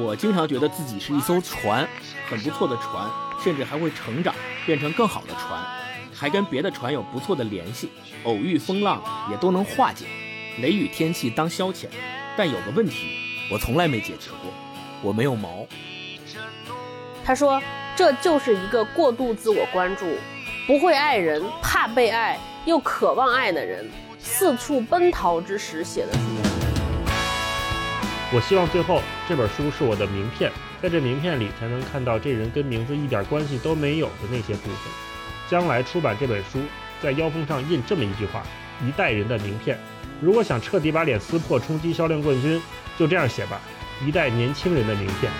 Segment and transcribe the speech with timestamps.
[0.00, 1.88] 我经常觉得自己是一艘船，
[2.28, 3.08] 很不错的船，
[3.42, 4.34] 甚至还会成长，
[4.66, 5.64] 变成更好的船，
[6.14, 7.90] 还跟别的船有不错的联系，
[8.24, 10.04] 偶遇风浪也都能化解，
[10.60, 11.86] 雷雨天气当消遣。
[12.36, 14.52] 但有个问题，我从来没解决过，
[15.02, 15.66] 我没有毛。
[17.24, 17.60] 他说，
[17.96, 20.06] 这就是一个过度自我关注、
[20.66, 26.47] 不会爱人、怕被爱又渴望爱的人，四处奔逃之时写的书。
[28.30, 34.92] 我希望最后这本书是我的名片，在这名片里才能看到这人跟名字一点关系都没有的那些部分。
[35.48, 36.60] 将来出版这本书，
[37.00, 38.42] 在腰封上印这么一句话
[38.86, 39.78] ：“一代人的名片。”
[40.20, 42.60] 如果想彻底把脸撕破，冲击销量冠军，
[42.98, 43.58] 就这样写吧，
[44.04, 45.32] 一代年轻人的名片。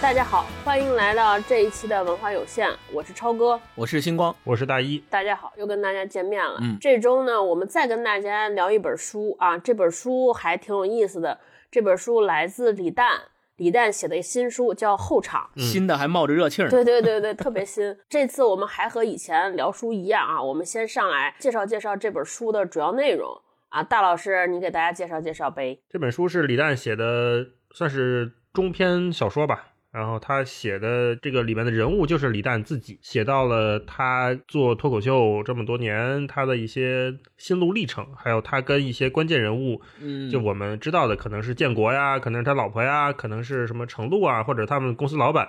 [0.00, 4.96] 大家好，欢迎来到这一期的文化有限，我是超哥，我是星光，我是大一。
[5.10, 6.56] 大家好，又跟大家见面了。
[6.62, 11.40] 嗯，这周呢，我们再跟大家聊一本书啊，这本书还挺有意思的。
[11.68, 13.22] 这本书来自李诞。
[13.56, 16.70] 李诞写的新书叫《后场》，新的还冒着热气儿。
[16.70, 17.96] 对对对对， 特别新。
[18.08, 23.28] 这次我们还和以前聊书一样啊，我们先上来介绍介绍这本书的主要内容
[23.70, 23.82] 啊。
[23.82, 25.80] 大老师，你给大家介绍介绍呗。
[25.90, 29.72] 这本书是李诞写的，算是中篇小说吧。
[29.90, 45.48] 然后他写的这个里面的人物就是李诞自己，写到了他做脱口秀这么多年他的一些心路历程，还有他跟一些关键人物，嗯，就我们知道的可能是建国呀，可能是他老婆呀，可能是什么程璐啊，或者他们公司老板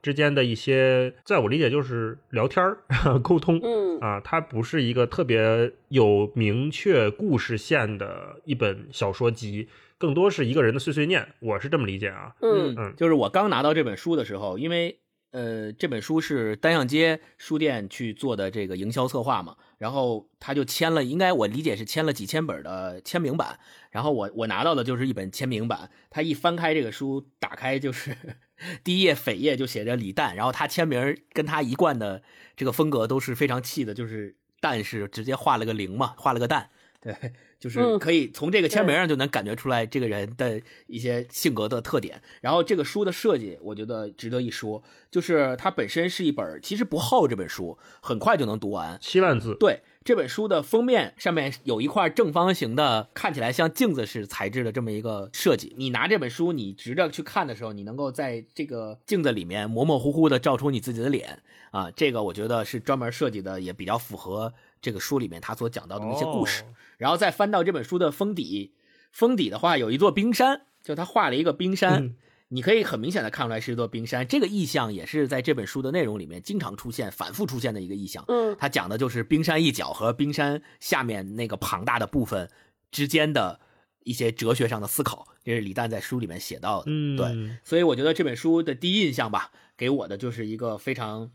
[0.00, 2.78] 之间的一些，在我理解就是聊天儿
[3.20, 9.68] 沟通，嗯啊，它不是一个特别有明确故事线的一本小说集。
[10.00, 12.34] 更多是一个人的碎碎念，我是这么理解啊。
[12.40, 14.98] 嗯嗯，就是我刚拿到这本书的时候，因为
[15.30, 23.58] 呃这本书是单向街书店去做的这个营销策划嘛，然后他就签了，应该我理解是签了几千本的签名版，
[23.90, 25.90] 然后我我拿到的就是一本签名版。
[26.08, 28.16] 他一翻开这个书，打开就是
[28.82, 32.22] 第一页扉页就写着李诞，然后他签名跟他一贯的
[32.56, 36.70] 这个风格都是非常气的，就是诞是直接画了个零嘛，画了个蛋，
[37.02, 37.14] 对。
[37.60, 42.20] 就是可以从这个签名上就能感觉出来这个人的一些性格的特点。
[42.40, 49.54] 然后这个书的设计，我觉得值得一说，就是它本身是一本其实不厚，这本书很快就能读完，七万字。
[49.60, 55.74] 对，这本书的封面上面有一块正方形的，看起来像镜子似材质的这么一个设计。
[55.76, 61.90] 你拿这本书，你直着去看的时候，你能够在这个镜子里面模模糊糊的照出你自己的脸啊。
[61.90, 66.64] 这个我觉得是专门设计的，也比较符合这个书里面他所讲到的那些故事。
[67.00, 68.74] 然后再翻到这本书的封底，
[69.10, 72.14] 封底的话有一座冰山，就他画了一个冰山，
[72.48, 74.28] 你可以很明显的看出来是一座冰山。
[74.28, 78.22] 这个意象也是在这本书的内容里面经常出现、反复出现的一个意象。
[78.28, 82.50] 嗯，他讲的就是冰山一角和冰山下面那个庞大的部分
[82.90, 83.60] 之间的
[84.04, 86.84] 一些哲学上的思考，这是李诞在书里面写到的。
[86.88, 91.30] 嗯，对，所以我觉得这本书的第一印象吧，给我的就是一个非常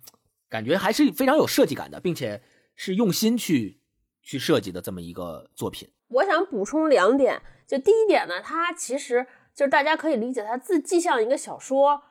[0.48, 2.44] 感觉还是非常有设计感的，并且
[2.76, 3.80] 是用心去。
[4.26, 7.40] 去设计的这么一个作品，我想补充两点。
[7.68, 9.26] 就第一点呢，它其实
[9.56, 12.02] 就是大家可以理解，它自既像一个小说，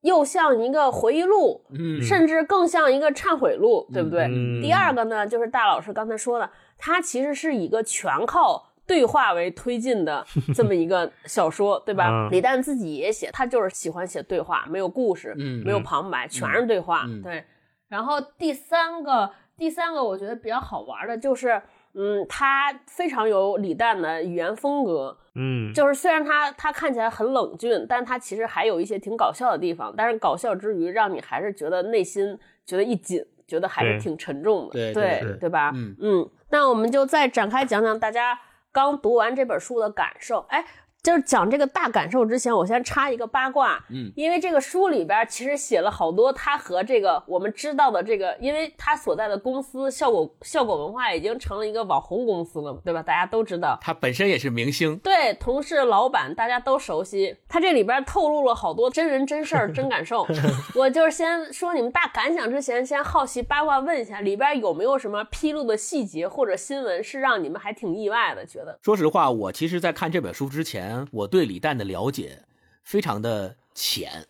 [0.00, 4.24] 又像一个回忆录，嗯，甚至更像一个忏悔录，对不对？
[4.24, 12.28] 嗯、第二个呢，就是大老师刚才说的，它其实是一个全靠对话为推进的 这么一个小说，对吧？
[12.30, 17.44] 李诞自己也写，他就是喜欢写对话，没有故事，嗯，没有旁白，全是对话，对。
[17.88, 19.30] 然后第三个。
[19.60, 21.60] 第三个我觉得比较好玩的就是，
[21.92, 35.72] 嗯，他非常有李诞的语言风格，嗯，就是虽然他他看起来很冷峻，但他其实还有一些挺搞笑的地方，但是搞笑之余让你还是觉得内心觉得一紧，觉得还是挺沉重的，对对对吧？
[35.74, 38.40] 嗯嗯，那我们就再展开讲讲大家
[38.72, 40.64] 刚读完这本书的感受，哎。
[41.02, 53.02] 就是讲这个大感受之前，我先插一个八卦，嗯，因为这个书里边其实写了好多他和这个我们知道的这个，因为他所在的公司效果效果文化已经成了一个网红公司了，对吧？
[53.02, 57.36] 大家都知道，他本身也是明星，对，同事、老板大家都熟悉。
[57.48, 60.26] 他这里边透露了好多真人真事儿、真感受。
[60.76, 68.44] 我就是先说你们大感想之前，先好奇八卦问一下，里边有没有什么披露的细节或者新闻是让你们还挺意外的？
[68.44, 68.78] 觉得？
[68.82, 70.89] 说实话，我其实在看这本书之前。
[71.10, 72.44] 我对李诞的了解
[72.82, 74.26] 非常的浅，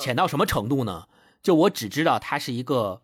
[0.00, 1.06] 浅到什么程度呢？
[1.42, 3.02] 就我只知道他是一个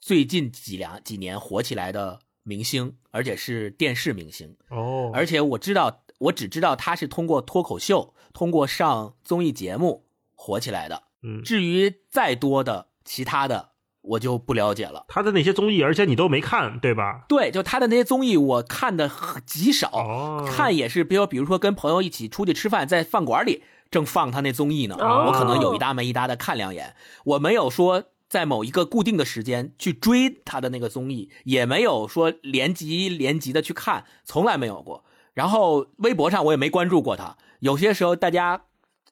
[0.00, 5.10] 最近几两几年火起来的明星，而且是电视明星哦。
[5.14, 10.04] 而且我知道，我只知道他是通过脱口秀，通过上综艺节目
[10.34, 11.04] 火起来的。
[11.22, 13.69] 嗯，至于再多的其他的
[14.02, 15.04] 我就不了解了。
[15.08, 17.24] 他的那些综艺，而且你都没看，对吧？
[17.28, 19.10] 对，就他的那些综艺，我看的
[19.44, 26.94] 极少，哦看也是，比如比如说跟朋友一起出去吃饭，在饭馆里正放他那综艺呢，哦我可能有一搭没一搭的看两眼，
[27.24, 35.04] 我没有说在某一个固定的时间去追他的那个综艺，也没有说连集连集的去看，从来没有过。
[35.34, 38.62] 然后微博上我也没关注过他，有些时候大家。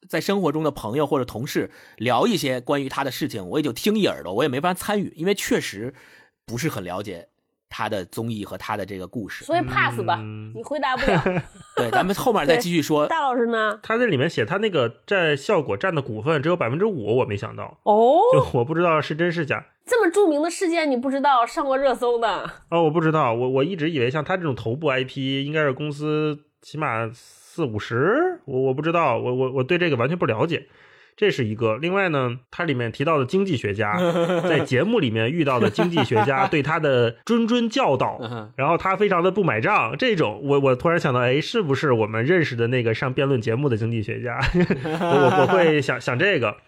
[0.08, 5.94] 在生活中的朋友或者同事聊一些关于他的事情，我也就听一耳朵，我也没法参与，因为确实
[6.46, 7.28] 不是很了解
[7.68, 9.44] 他的综艺和他的这个故事。
[9.44, 11.42] 所以 pass 吧，嗯你回答不了。
[11.76, 13.06] 对，咱们后面再继续说。
[13.06, 13.78] 大老师呢？
[13.82, 19.64] 他在里面写他那个占效果占的股份只有百分之五，我没想到，哦，就我不知道是真是假。
[19.84, 22.50] 这么著名的事件你不知道，上过热搜的。
[22.70, 27.10] 哦，我不知道，我我一直以为像他这种头部 IP 应该是公司起码
[27.58, 30.68] 四五十，我我不知道，我我我对这个完全不了解。
[31.16, 33.98] 这是一个，另外呢，它里面提到的经济学家，
[34.48, 38.20] 在节目里面遇到的经济学家对他的谆谆教导，
[38.54, 44.38] 然后他非常的不买账，这种我我突然想到，哎，是不是我们认识的那个上辩论节目的经济学家？
[44.86, 46.58] 我我会 想想这个。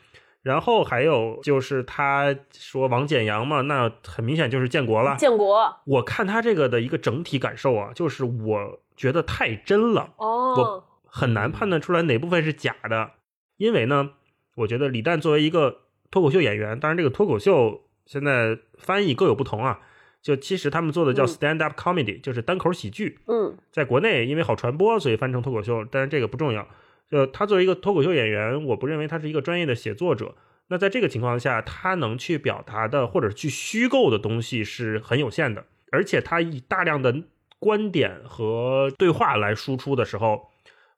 [0.42, 5.14] 然后还有就是他说王简阳嘛，那很明显就是建国了。
[5.16, 13.12] 建国我看他这个的一个整体感受啊，就是我觉得太真了，哦，很难判断出来哪部分是假的。
[13.56, 14.10] 因为呢，
[14.56, 15.78] 我觉得李诞作为一个
[16.10, 19.80] 脱口秀演员，当然这个脱口秀现在翻译各有不同啊。
[20.20, 23.20] 就其实他们做的叫嗯 stand up comedy，、就是单口喜剧。
[23.26, 26.68] 嗯在国内因为好传播，所以翻成脱口秀，但是这个不重要。
[27.10, 30.34] 就他作为一个脱口秀演员，我不认为他是一个专业的写作者。
[30.68, 37.22] 那在这个情况下，他能去表达的或者去虚构的东西是很有限的，而且他以大量的
[37.60, 40.48] 观点和对话来输出的时候，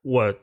[0.00, 0.34] 我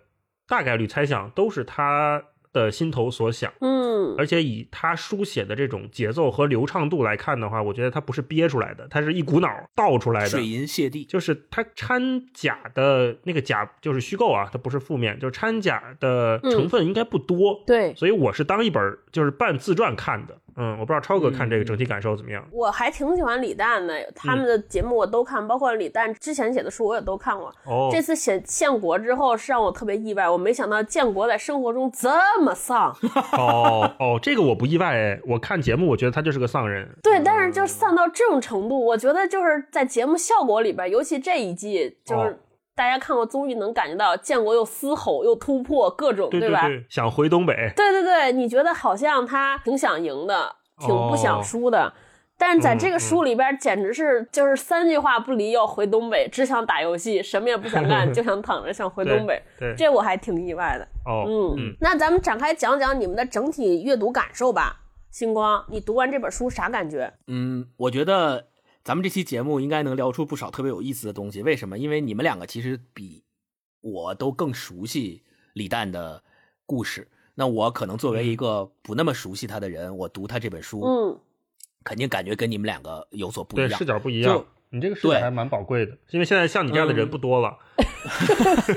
[0.48, 2.21] 大概率猜想都是他
[2.54, 3.51] 的心头所想。
[3.62, 10.27] 嗯，而且以他书写的这种节奏和流畅度来看的话，我觉得他不是憋出来的，他是一股脑倒出来的。
[10.27, 17.63] 水银泻地，就是他掺假的那个假就是虚构啊，它不是负面，就是掺假的成分应该不多。
[17.65, 20.38] 对所以我是当一本就是半自传看的。
[20.59, 22.45] 嗯，我不知道超哥看这个整体感受怎么样。
[22.51, 27.51] 我还挺喜欢李诞的，他们的节目我都看，包括李诞之前写的书我也都看过。
[27.63, 32.95] 哦，这次写建国之后，是让我特别意外，我没想到建国在生活中这么丧。
[33.33, 36.88] 哦哦，这个我不意外哎，我看节目我觉得他就是个丧人。
[37.01, 42.35] 对，但是就是丧到这种程度，我觉得就是在节目效果里边，尤其这一季，就是哦
[42.79, 46.39] 大家看过综艺能感觉到建国又嘶吼又突破各种，吧？
[46.39, 47.53] 对吧，想回东北。
[47.75, 51.91] 对对对，你觉得好像他挺想赢的，挺不想输的。
[52.37, 59.43] 但是在这个书里边，简直是就是三句话不离要回东北，只想打游戏，什么也不想干，就想躺着想回东北。
[59.59, 60.87] 对，这我还挺意外的。
[61.05, 64.77] 哦，嗯，嗯那咱们展开讲讲你们的整体阅读感受吧。
[65.11, 67.11] 星光，你读完这本书啥感觉？
[67.27, 68.45] 嗯，我觉得
[68.83, 71.43] 咱们这期节目应该能聊出不少特别有意思的东西。
[71.43, 71.77] 为什么？
[71.77, 73.23] 因为你们两个其实比
[73.81, 75.23] 我都更熟悉
[75.53, 76.23] 李诞的
[76.65, 77.07] 故事。
[77.35, 81.19] 那我可能作为一个不那么熟悉他的人，我读他这本书，嗯，
[81.83, 83.85] 肯定感觉跟你们两个有所不一对，样视。
[83.85, 84.45] 角不一样就。
[84.71, 87.57] 你这个视角对还蛮宝贵的，因为现在像你这样的人嗯不多了。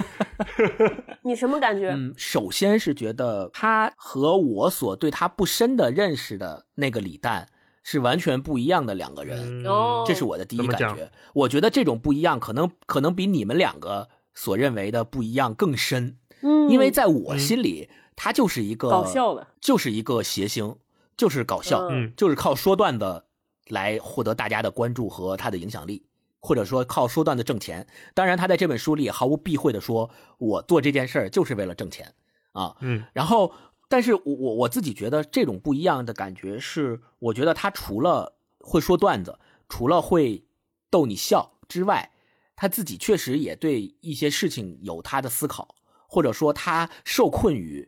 [1.23, 1.91] 你什么感觉？
[1.91, 7.47] 嗯，首先是觉得他和我所对他不深的认识的那个李诞
[7.83, 9.65] 是完全不一样的两个人。
[10.07, 11.11] 这是我的第一感觉。
[11.35, 20.77] 我觉得这种不一样，可能可能比你们两个所认为的不一样更深，嗯，因为在我心里，他就是一个搞笑的，就是一个谐星，
[21.17, 23.25] 就是搞笑，嗯就是靠说段子
[23.69, 26.07] 来获得大家的关注和他的影响力。
[26.45, 32.13] 或者说靠说段子挣钱，当然他在这本书里也毫无避讳的说，我做这件事儿就是为了挣钱
[32.51, 32.75] 啊。
[32.81, 33.53] 嗯然后，
[33.93, 40.43] 但是我我我自己觉得这种不一样的感觉是，我觉得他除了会说段子，除了会
[40.89, 42.11] 逗你笑之外，
[42.57, 45.75] 他自己确实也对一些事情有他的思考，
[46.07, 47.87] 或者说他受困于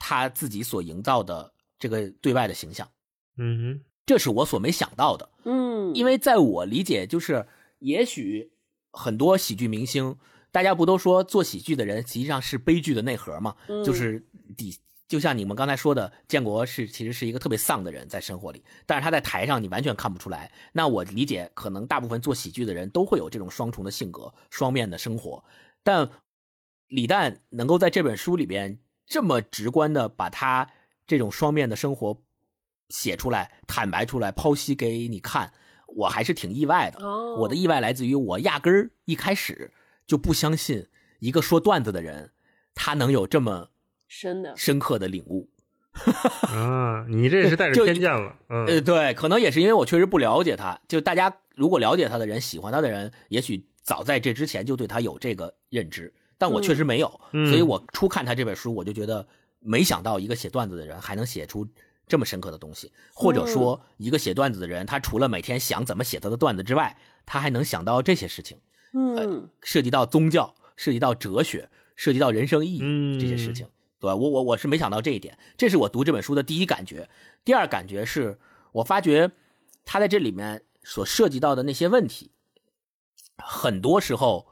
[0.00, 2.90] 他自己所营造的这个对外的形象，
[3.36, 5.30] 嗯哼，这是我所没想到的。
[5.44, 7.46] 嗯，因为在我理解，就是
[7.78, 8.50] 也许
[8.90, 10.16] 很多喜剧明星，
[10.50, 13.54] 大家不都说做喜剧的人实际上是悲剧的内核嘛？
[13.68, 14.26] 嗯就是
[14.56, 14.76] 底，
[15.08, 20.50] 就像你们刚才说的，建国是其实是一个特别丧的人，在生活里，但是他在台上你完全看不出来。
[20.72, 25.44] 那我理解，可能大部分做喜剧的人都会有这种双重的性格、双面的生活，
[25.84, 26.10] 但
[26.88, 30.68] 李诞能够在这本书里边这么直观的把他
[31.06, 32.20] 这种双面的生活
[32.88, 35.52] 写出来、坦白出来、剖析给你看，
[35.96, 37.04] 我还是挺意外的。
[37.04, 39.72] 哦，我的意外来自于我压根儿一开始
[40.04, 40.88] 就不相信
[41.20, 42.32] 一个说段子的人，
[42.74, 43.70] 他能有这么
[44.08, 45.48] 深的，深刻的领悟。
[46.52, 50.78] 啊，你这是带着就偏见了，嗯，呃，对，可能也是因为我确实不了解他。
[50.86, 59.26] 就大家如果了解他的人、喜欢他的人，也许早在这之前就对他有这个认知，但我确实没有，嗯所以我初看他这本书，我就觉得
[59.58, 61.66] 没想到一个写段子的人还能写出
[62.06, 66.94] 这么深刻的东西，或者说一个写段子的人，他除了每天想怎么写他的段子之外，
[67.24, 68.58] 他还能想到这些事情，
[68.92, 73.66] 嗯涉及到宗教，涉及到哲学，涉及到人生意义嗯这些事情。
[73.98, 74.14] 对吧？
[74.14, 77.08] 我我我是没想到这一点，这是我读这本书的第一感觉。
[77.44, 78.38] 第二感觉是
[78.72, 79.30] 我发觉
[79.84, 82.30] 他在这里面所涉及到的那些问题，
[83.38, 84.46] 很多时候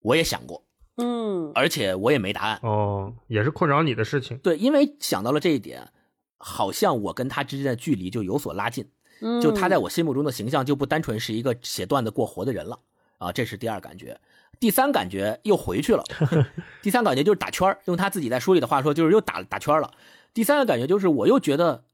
[0.00, 0.64] 我也想过，
[0.96, 2.58] 嗯而且我也没答案。
[2.62, 5.92] 哦，也是困扰你的事情，对，因为想到了这一点，
[6.38, 8.88] 好像我跟他之间的距离就有所拉近。
[9.20, 12.80] 嗯，就他在我心目中的形象就不单纯是一个写段子过活的人了
[13.18, 14.20] 啊，这是第二感觉。
[14.60, 16.04] 第三感觉又回去了，
[16.82, 19.92] 第三感觉就是打圈儿用他自己在书里的话说，就是又打打圈儿了。
[20.32, 21.84] 第三个感觉就是我又觉得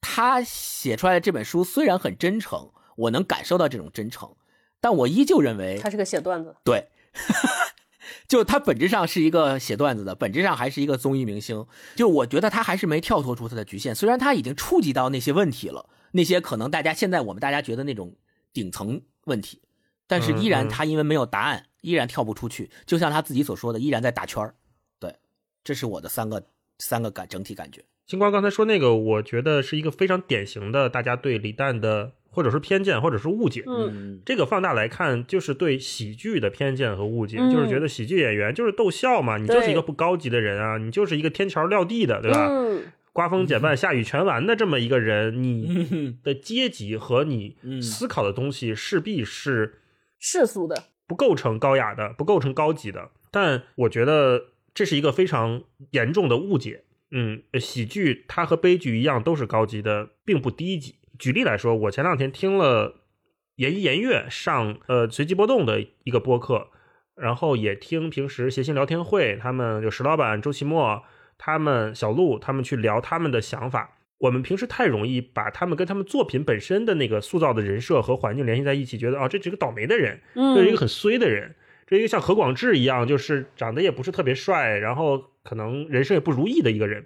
[0.00, 4.34] 他写出来的这本书虽然很真诚，我能感受到这种真诚，
[4.80, 6.88] 但我依旧认为他是个写段子，对，
[8.28, 11.66] 就他本质上是一个写段子的，本质上还是一个综艺明星。
[11.96, 18.14] 就我觉得他还是没跳脱出他的局限，虽然他已经触及到那些问题了，那些可能大家现在我们大家觉得那种
[18.52, 19.60] 顶层问题，
[20.06, 22.70] 但是依然他因为没有答案，依然跳不出去。
[22.84, 24.54] 就像他自己所说的，依然在打圈儿。
[24.98, 25.14] 对，
[25.64, 26.46] 这是我的三个
[26.78, 27.84] 三个感整体感觉。
[28.06, 33.64] 星光刚才说那个，我觉得是一个非常典型的大家对李诞的或者是偏见或者是误解。
[33.66, 42.46] 嗯嗯这个放大来看，就是对喜剧的偏见和误解，嗯就是觉得喜剧演员就是逗笑嘛，你就是一个不高级的人啊，你就是一个天桥撂地的，对吧？
[42.48, 42.82] 嗯
[43.12, 49.80] 刮风减半、下雨全完的这么一个人，你嗯的阶级和你嗯思考的东西势必是
[50.18, 53.10] 世俗的，不构成高雅的，不构成高级的。
[53.30, 56.84] 但我觉得这是一个非常严重的误解。
[57.10, 60.96] 嗯，喜剧它和悲剧一样都是高级的，并不低级。
[61.18, 62.96] 举例来说，我前两天听了
[63.54, 66.68] 言一言月上呃随机波动的一个播客，
[67.14, 71.02] 然后也听平时谐星聊天会，他们有石老板、周奇墨，
[71.38, 73.95] 他们小鹿他们去聊他们的想法。
[74.18, 81.54] 我们平时太容易把他们跟他们作品本身的那个塑造的人设和环境联系在一起，觉得啊、这是一个倒霉的人，嗯，这是一个很衰的人，
[81.86, 87.04] 这是一个像何广智一样，就是长得也不是特别帅，然后可能人生也不如意的一个人。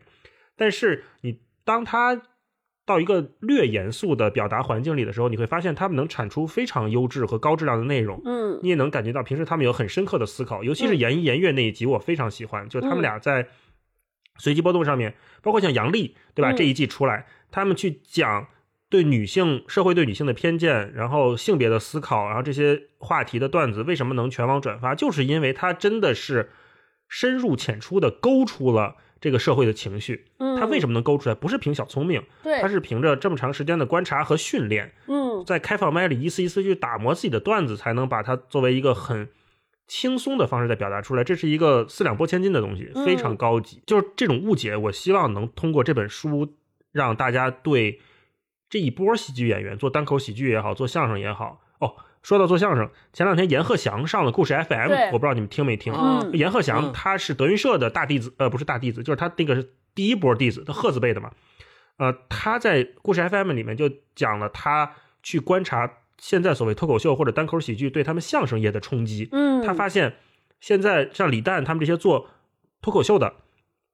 [0.57, 2.23] 但是你当他
[2.87, 8.21] 到一个略严肃的表达环境里的时候，你会发现他们能产出非常优质和高质量的内容。
[8.25, 13.47] 嗯你也能感觉到平时他们有很深刻的思考，尤其是言一言月那一集，我非常喜欢，就他们俩在
[14.41, 16.51] 随机波动上面，包括像杨笠，对吧？
[16.51, 18.49] 嗯这一季出来，他们去讲
[18.89, 26.51] 对女性社会对女性的偏见，然后性别的思考，然后这些话题的段子为什么能全网转发，就是因为他真的是
[27.09, 30.27] 深入浅出的勾出了这个社会的情绪。
[30.39, 31.35] 嗯，他为什么能勾出来？
[31.35, 39.29] 不是凭小聪明，对他是凭着这么长时间的观察和训练，嗯在开放麦里一次一次去打磨自己的段子，才能把它作为一个很
[39.91, 41.25] 轻松的方式在表达出来。
[41.25, 43.83] 这是一个四两拨千斤的东西，嗯非常高级。
[43.85, 46.55] 就是这种误解，我希望能通过这本书
[46.93, 48.01] 让大家对
[48.69, 51.61] 这一波喜剧演员做单口喜剧也好，做相声也好。
[51.81, 55.93] 哦，说到做相声，前两天阎鹤祥上了故事 FM，我不知道你们听没听。
[55.93, 61.33] 嗯阎鹤祥嗯他是德云社的大弟子，呃，不是大弟子，就是他那个是第一波弟子，他鹤字辈的嘛。
[61.97, 64.93] 呃，他在故事 FM 里面就讲了他
[65.23, 69.29] 去观察现在所谓脱口秀或者单口喜剧对他们相声业的冲击。
[69.33, 70.15] 嗯，他发现
[70.61, 72.29] 现在像李诞他们这些做
[72.83, 73.35] 脱口秀的，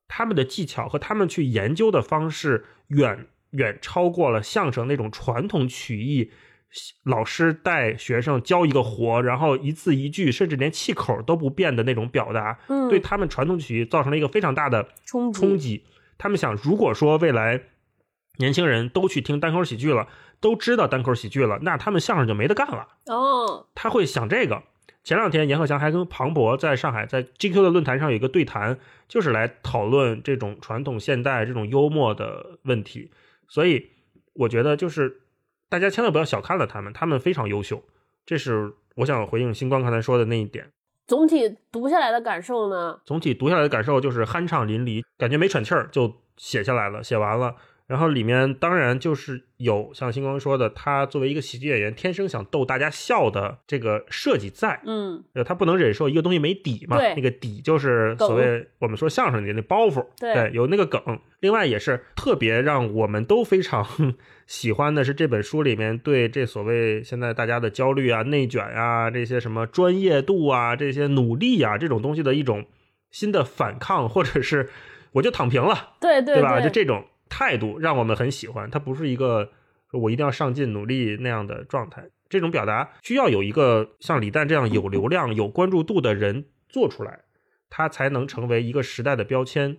[0.09, 6.31] 他们的技巧和他们去研究的方式远远超过了相声那种传统曲艺。
[7.05, 15.85] 老师带学生教一个活，然后一字一句，甚至连气口都不变的那种表达，嗯对他们传统曲艺造成了一个非常大的冲击冲击。
[16.19, 17.63] 他们想，如果说未来
[18.39, 20.09] 年轻人都去听单口喜剧了，
[20.41, 22.87] 都知道单口喜剧了，那他们相声就没得干了。
[23.07, 24.63] 哦，他会想这个。
[25.03, 28.77] 前两天，阎鹤祥还跟庞博在上海在 GQ 的论坛上有一个对谈，
[29.07, 33.13] 就是来讨论这种传统现代这种幽默的问题。
[33.47, 33.89] 所以
[34.35, 35.21] 我觉得就是
[35.69, 37.81] 大家千万不要小看了他们，他们非常优秀。
[38.25, 40.69] 这是我想回应星光刚才说的那一点。
[41.07, 42.99] 总体读下来的感受呢？
[43.05, 47.55] 总体读下来的感受就是酣畅淋漓，感觉没喘气儿就写下来了，写完了。
[47.87, 54.81] 然后里面当然就是有像星光说的，他作为一个喜剧演员，天生想逗大家笑的这个设计在。
[54.85, 61.01] 嗯，呃，他不能忍受一个东西没底嘛，那个底就是所谓我们说相声里的那包袱，对有那个梗。
[61.41, 63.87] 另外也是特别让我们都非常
[64.49, 72.65] 喜欢的是这本书里面对这所谓现在大家的焦虑啊、内卷啊、这些什么专业度啊、这些努力啊这种东西的一种
[73.13, 74.71] 新的反抗，或者是
[75.13, 76.61] 我就躺平了，对对吧？
[76.61, 77.05] 就这种
[77.37, 78.71] 态度让我们很喜欢。
[78.71, 79.51] 他不是一个
[79.91, 82.09] 说我一定要上进努力那样的状态。
[82.31, 87.21] 这种表达需要有一个像李诞这样有流量、 有关注度的人做出来，
[87.69, 89.77] 他才能成为一个时代的标签。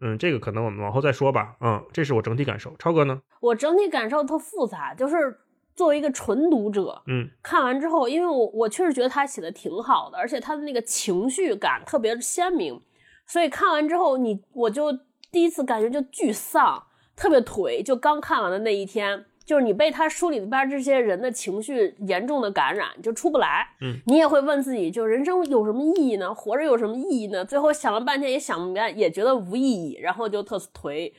[0.00, 1.56] 嗯，这个可能我们往后再说吧。
[1.60, 2.76] 嗯，这是我整体感受。
[2.78, 3.20] 超哥呢？
[3.40, 5.36] 我整体感受特复杂，就是
[5.74, 12.80] 作为一个纯读者，嗯，看完之后，因为我我确实觉得他写的挺好的，而且他的那个情绪感特别鲜明，
[13.26, 14.96] 所以看完之后，你我就
[15.30, 16.84] 第一次感觉就巨丧，
[17.16, 17.82] 特别颓。
[17.82, 19.24] 就刚看完的那一天。
[19.48, 23.66] 就是你被他书里边这些人的情绪严重的感染，就出不来。
[23.80, 26.34] 嗯，你也会问自己，就人生有什么意义呢？
[26.34, 27.42] 活着有什么意义呢？
[27.42, 31.10] 最后想了半天也想不明白，也觉得无意义，然后就特颓。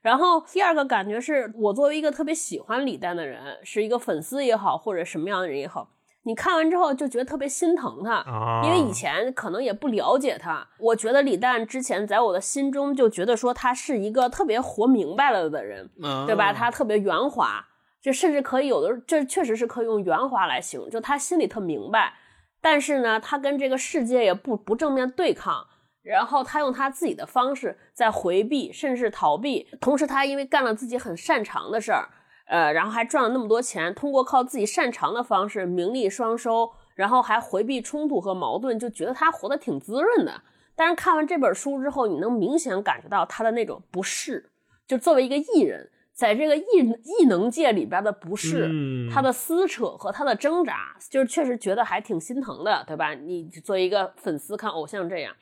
[0.00, 5.90] 然后第二个感觉是我作为一个特别喜欢李诞的人，是一个粉丝也好，或者什么样的人也好，
[6.24, 10.66] 你看完之后就觉得特别心疼他，因为以前可能也不了解他。
[10.78, 15.90] 我觉得李诞之前在我的心中就觉得说他是一个特别活明白了的人，
[16.26, 16.52] 对吧？
[16.52, 17.64] 他特别圆滑。
[18.02, 20.90] 这甚至可以有的，这确实是可以用圆滑来形容。
[20.90, 22.12] 就他心里特明白，
[22.60, 25.66] 但是呢，他跟这个世界也不不正面对抗，
[26.02, 29.66] 然后他用他自己的方式在回避，甚至逃避。
[29.80, 32.10] 同时，他因为干了自己很擅长的事儿，
[32.46, 40.42] 呃，然后还赚了那么多钱，通过靠自己擅长的方式名利双收，然后还回避冲突和矛盾，就觉得他活得挺滋润的。
[40.76, 44.50] 但是看完这本书之后，你能明显感觉到他的那种不适，
[44.86, 45.90] 就作为一个艺人。
[46.16, 46.62] 在这个艺
[47.02, 48.70] 艺能界里边的不适，
[49.12, 53.14] 他的撕扯和他的挣扎，就是确实觉得还挺心疼的，对吧？
[53.14, 55.34] 你作为一个粉丝看偶像这样。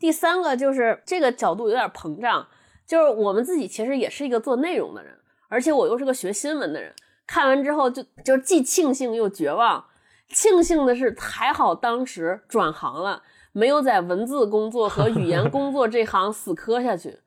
[0.00, 2.44] 第三个就是这个角度有点膨胀，
[2.84, 5.16] 就是我们自己其实也是一个做内容的人，
[5.48, 6.92] 而且我又是个学新闻的人，
[7.26, 9.84] 看完之后就就既庆幸又绝望。
[10.28, 13.22] 庆幸的是还好当时转行了，
[13.52, 17.18] 没有在文字工作和语言工作这行死磕下去。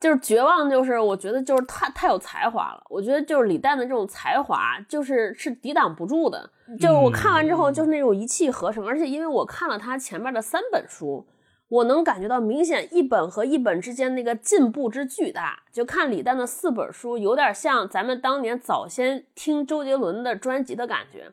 [0.00, 2.82] 就是绝望，就是我觉得就是太太有才华了。
[2.90, 6.50] 我觉得就是李诞的这种才华，就是是抵挡不住的。
[6.78, 8.86] 就是我看完之后，就是那种一气呵成。
[8.86, 11.24] 而且因为我看了他前面的三本书，
[11.68, 15.62] 我能感觉到明显一本和一本之间那个进步之巨大。
[15.72, 21.32] 就看李诞的四本书，有点像咱们当年早先听周杰伦的专辑的感觉。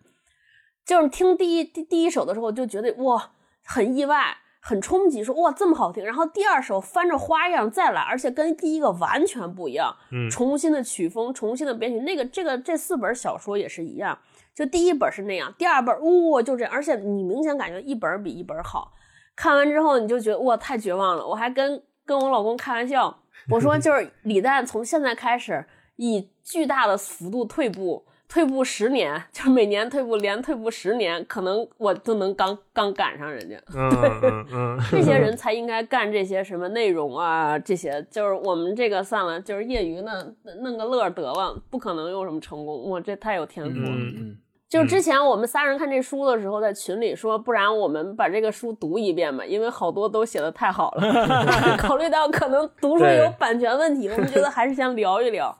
[0.85, 3.31] 就是听第一第第一首的时候，就觉得哇，
[3.63, 4.37] 很意外。
[4.63, 14.19] 很冲击，说哇这么好听，然后第二首翻着花样再来，而且跟第一个完全不一样，嗯，重新的曲风，重新的编曲，那个这个这四本小说也是一样，
[14.53, 15.95] 就第一本是那样，第二本
[16.29, 18.93] 哇就这样，而且你明显感觉一本比一本好，
[19.41, 23.17] 看完之后你就觉得哇太绝望了，我还跟跟我老公开玩笑，
[23.49, 28.05] 我说 就是李诞从现在开始以巨大的幅度退步。
[28.33, 33.57] 退步十年，就每年退步，连退步十年，可能我都能刚刚赶上人家。
[33.75, 37.59] 嗯这些人 才应该干这些什么内容啊？
[37.59, 42.89] 这些就是我们这个算了，就是业余的，弄个乐得了，不可能有什么成功。
[42.89, 43.89] 我这太有天赋了。
[43.89, 44.37] 嗯嗯。
[44.71, 51.75] 就之前我们仨人看这书的时候，在群里说，不然我们把这个书读一遍吧，因为好多都写的太好了。
[51.77, 55.55] 考虑到可能读书有版权问题，我们觉得还是先聊一聊。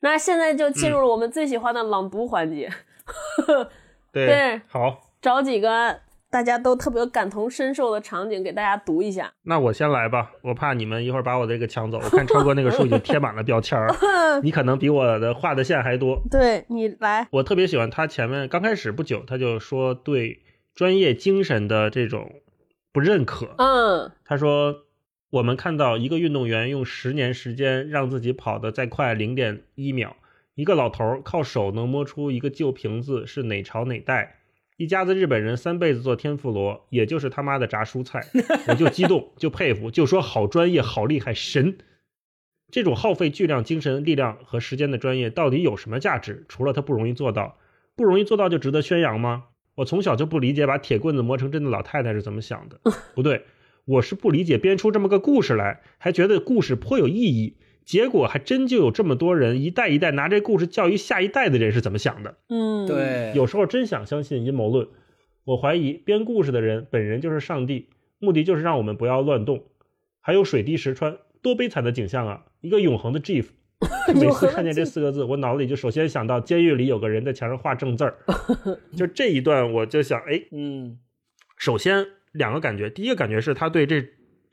[0.00, 2.72] 那现在就进入了我们最喜欢的朗读环节。
[4.10, 9.32] 对，好，找几个大家都特别感同身受的场景给大家读一下。
[9.44, 11.98] 那我先来吧，我怕你们一会儿把我这个抢走。
[12.02, 13.88] 我看超哥那个书已经贴满了标签儿，
[14.42, 16.22] 你可能比我的画的线还多。
[16.30, 20.42] 对你来，我特别喜欢他前面刚开始不久，他就说对
[20.74, 22.30] 专业精神的这种
[22.92, 23.54] 不认可。
[23.58, 24.84] 嗯，他说。
[25.30, 30.16] 我们看到一个运动员用十年时间让自己跑得再快零点一秒，
[30.54, 34.36] 一个老头靠手能摸出一个旧瓶子是哪朝哪代，
[34.78, 38.24] 一家子日本人三辈子做天妇罗，也就是他妈的炸蔬菜，
[38.68, 41.78] 我就激动，就佩服，就说好专业，好厉害，神！
[42.70, 46.46] 这种耗费巨量精神力量和时间的专业到底有什么价值？
[46.48, 47.58] 除了它不容易做到，
[47.96, 49.46] 不容易做到就值得宣扬吗？
[49.74, 52.78] 我从小就不理解把铁棍子磨成针的老太太是怎么想的，
[53.16, 53.46] 不对。
[53.84, 57.56] 我是不理解编出这么个故事来，还觉得故事颇有意义，
[57.88, 62.36] 结果还真就有这么多人一代一代拿这故事教育下一代的人是怎么想的？
[62.50, 64.86] 嗯，对，有时候真想相信阴谋论。
[65.44, 69.64] 我怀疑编故事的人本人就是上帝，目的就是让我们不要乱动。
[70.20, 72.44] 还有水滴石穿，多悲惨的景象啊！
[72.60, 73.46] 一个永恒的 GIF，
[74.14, 78.18] 每次看见这四个字，我脑子里就首先想到监狱里有个人在墙上画正字儿。
[78.94, 80.98] 就这一段，我就想，哎，嗯，
[81.56, 82.06] 首先。
[82.32, 84.06] 两个感觉，第一个感觉是他对这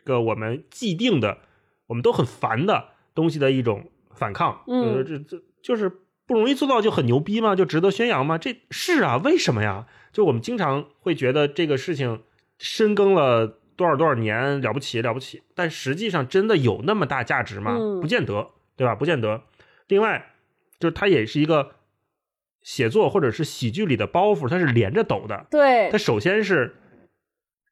[0.06, 1.39] 个我们既定的、
[1.88, 4.62] 我们都很烦的东西的一种反抗。
[4.67, 5.89] 嗯，这这就是
[6.28, 7.56] 不容易做到就很牛逼吗？
[7.56, 8.38] 就值得宣扬吗？
[8.38, 9.88] 这是啊，为什么呀？
[10.13, 12.21] 就我们经常会觉得这个事情
[12.60, 17.75] 深耕了多少多少年了不起了不起，但实际上真的有那么大价值吗？
[17.78, 18.95] 嗯不见得，对吧？
[18.95, 19.41] 不见得。
[19.88, 20.34] 另外，
[20.80, 21.71] 就是它也是一个
[22.62, 25.45] 写作或者是喜剧里的包袱，它是连着抖的。
[25.51, 26.75] 对它，首先是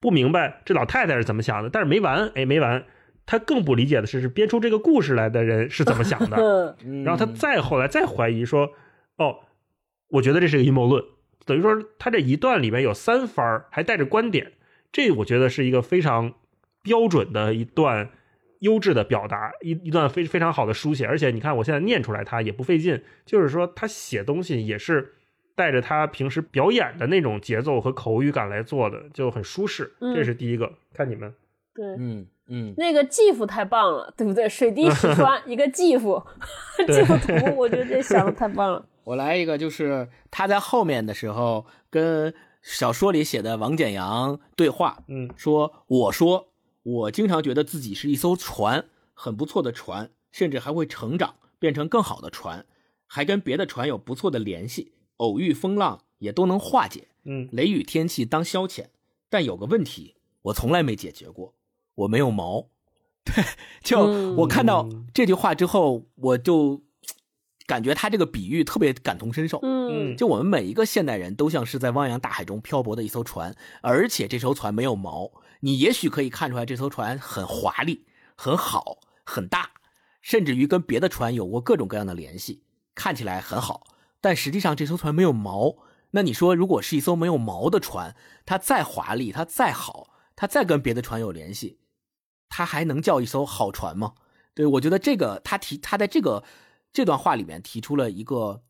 [0.01, 2.86] 不明白这老太太是怎么想的，但是没完，哎，没完。
[3.25, 6.38] 他更不理解的是，是编出这个故事来的人是怎么想的。
[6.41, 8.71] 嗯嗯然后他再后来再怀疑说，
[9.17, 9.39] 哦，
[10.09, 11.03] 我觉得这是个阴谋论，
[11.45, 14.51] 等于说他这一段里面有三番儿还带着观点，
[14.91, 16.33] 这我觉得是一个非常
[16.81, 18.09] 标准的一段
[18.59, 25.13] 优质的表达，一一段非非常好的书写，而且你看我现在念出来它也不费劲，就是说他写东西也是
[25.55, 30.73] 带着他平时表演的那种节奏和口语感来做的，就很舒适，嗯这是第一个。
[30.93, 31.33] 看你们，
[31.73, 31.86] 对。
[31.97, 34.49] 嗯嗯那个继父太棒了，对不对？
[34.49, 36.21] 水滴石穿 一个继父，
[36.88, 38.86] 继父图，我觉得这想的太棒了。
[39.05, 46.49] 我来一个，就是他在后面的时候跟小说里写的王简阳对话，嗯说：“我说
[46.83, 52.65] 我经常觉得自己是一艘船，很不错的船，甚至还会成长，变成更好的船，
[53.07, 58.86] 还跟别的船有不错的联系，偶遇风浪也都能化解，嗯雷雨天气当消遣。
[59.29, 61.53] 但有个问题，我从来没解决过，
[61.95, 62.69] 我没有毛。
[63.23, 63.43] 对，
[63.82, 66.84] 就嗯我看到这句话之后，我就
[67.65, 69.60] 感觉他这个比喻特别感同身受。
[69.63, 75.32] 嗯嗯就我们每一个现代人都像是在汪洋大海中漂泊的一艘船，而且这艘船没有毛。
[75.62, 79.71] 你也许可以看出来这艘船很华丽、很好、很大，
[80.21, 83.88] 甚至于跟别的船有过各种各样的联系，看起来很好。
[84.19, 85.77] 但实际上这艘船没有毛。
[86.12, 91.79] 那你说，如果是一艘没有毛的船，它再华丽，它再好，它再跟别的船有联系，
[92.55, 94.13] 它还能叫一艘好船吗？
[94.53, 96.43] 对我觉得这个他提他在这个
[96.93, 98.61] 这段话里面提出了一个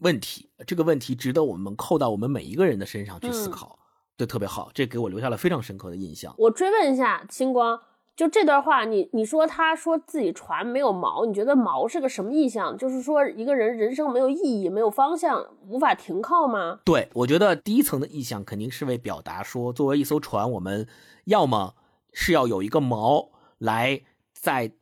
[0.00, 3.78] 问题，这个问题值得我们扣到我们每一个人的身上去思考，
[4.18, 6.34] 对，特别好，这给我留下了非常深刻的印象。
[6.36, 7.80] 我追问一下星光，
[8.14, 12.76] 就这段话，你你说他说自己船没有锚，你觉得锚是个什么意象？
[12.76, 16.80] 就是说一个人人生没有意义、没有方向、无法停靠吗？
[16.84, 20.86] 对，我觉得第一层的意象肯定是为表达说，作为一艘船，我们
[21.24, 21.74] 要么
[22.12, 24.72] 是要有一个锚来在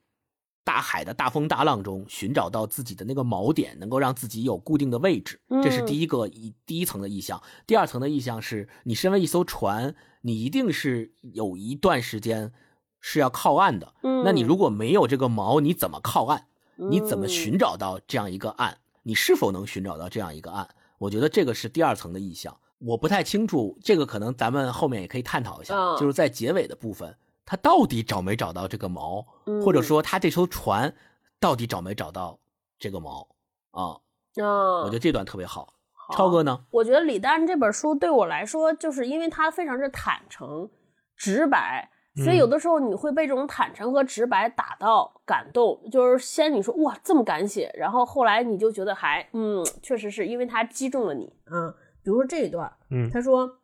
[0.62, 7.42] 大海的大风大浪中寻找到自己的那个锚点，能够让自己有固定的位置，这是嗯第一个一第一层的意向。
[7.66, 12.52] 第二层的意向是你身为一艘船，你一定是有一段时间
[13.00, 13.94] 是要靠岸的。
[14.02, 16.44] 嗯，那你如果没有这个锚，你怎么靠岸？
[16.76, 18.78] 你怎么嗯寻找到这样一个岸？
[19.02, 20.68] 你是否能寻找到这样一个岸？
[20.98, 22.56] 我觉得这个是第二层的意象。
[22.80, 27.14] 我不太清楚，这个可能咱们后面也可以探讨一下，嗯就是在结尾的部分，
[27.44, 30.92] 他到底找没找到这个锚，嗯或者说他这艘船
[31.38, 32.38] 到底找没找到
[32.78, 33.26] 这个锚
[33.70, 34.00] 啊？
[34.42, 35.74] 啊，我觉得这段特别好。
[35.92, 36.64] 好超哥呢？
[36.70, 40.68] 我觉得李诞这本书对我来说，就是因为他非常之坦诚、
[41.16, 45.80] 直白，所以有的时候你会被这种坦诚和直白打到感动。
[45.90, 51.32] 就是先你说哇这么敢写，然后后来你就觉得还嗯，确实是因为他击中了你。
[51.50, 53.58] 嗯，比如说这一段，嗯他说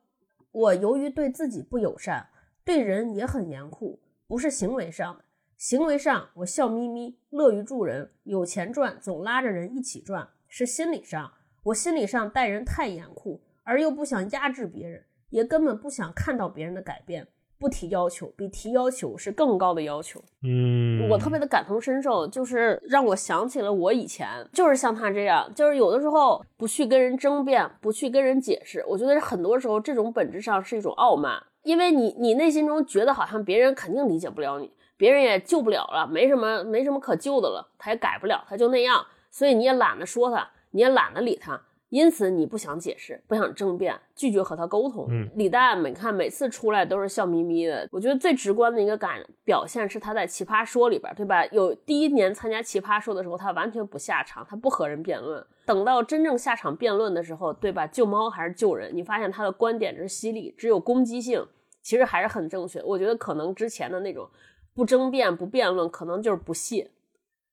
[0.53, 2.29] 我由于对自己不友善，
[2.65, 5.25] 对人也很严酷，不是行为上的。
[5.57, 17.27] 行为上，我笑眯眯，乐于助人，有钱赚，总拉着人一起赚；是心理上，我心理上待人太严酷，而又不想压制别人，也根本不想看到别人的改变。
[17.59, 20.21] 不提要求，比提要求是更高的要求。
[20.43, 28.85] 嗯，我特别的感同身受，就是让我想起了我以前，就是像他这样，就是有的时候不去跟人争辩，不去跟人解释。
[28.87, 41.63] 我觉得很多时候这种本质上是一种傲慢，因为你你内心中觉得好像别人肯定理解不了你，别人也救不了了，没什么没什么可救的了，他也改不了，他就那样，所以你也懒得说他，你也懒得理他。
[41.91, 45.07] 因此，你不想解释，不想争辩，拒绝和他沟通。
[45.09, 47.89] 嗯李诞，你看每次出来都是笑眯眯的。
[47.93, 51.47] 我觉得最直观的一个感表现是他在《奇葩说》里边，对吧？
[51.47, 55.45] 有第一年参加《奇葩说》的时候，他完全不下场，他不和人辩论。
[55.65, 57.87] 等到真正下场辩论的时候，对吧？
[57.87, 58.91] 救猫还是救人？
[58.93, 61.47] 你发现他的观点之犀利，只有攻击性，
[61.83, 62.83] 其实还是很正确。
[62.83, 64.29] 我觉得可能之前的那种
[64.75, 66.91] 不争辩、不辩论，可能就是不屑，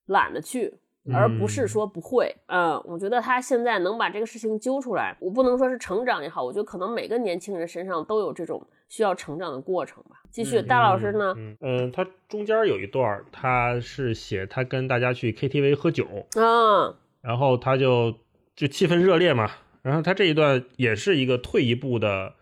[0.08, 0.80] 懒得去。
[1.12, 10.22] 而不是说不会，嗯，我觉得他现在能把这个事情揪出来，我不能说是成长也好，我觉得可能每个年轻人身上都有这种需要成长的过程吧。
[10.32, 11.34] 继续，嗯大老师呢？
[11.38, 18.16] 嗯嗯，他中间有一段，他是写他跟大家去 KTV 喝酒，嗯然后他就
[18.56, 22.34] 就气氛热烈嘛，然后他这一段也是一个退一步的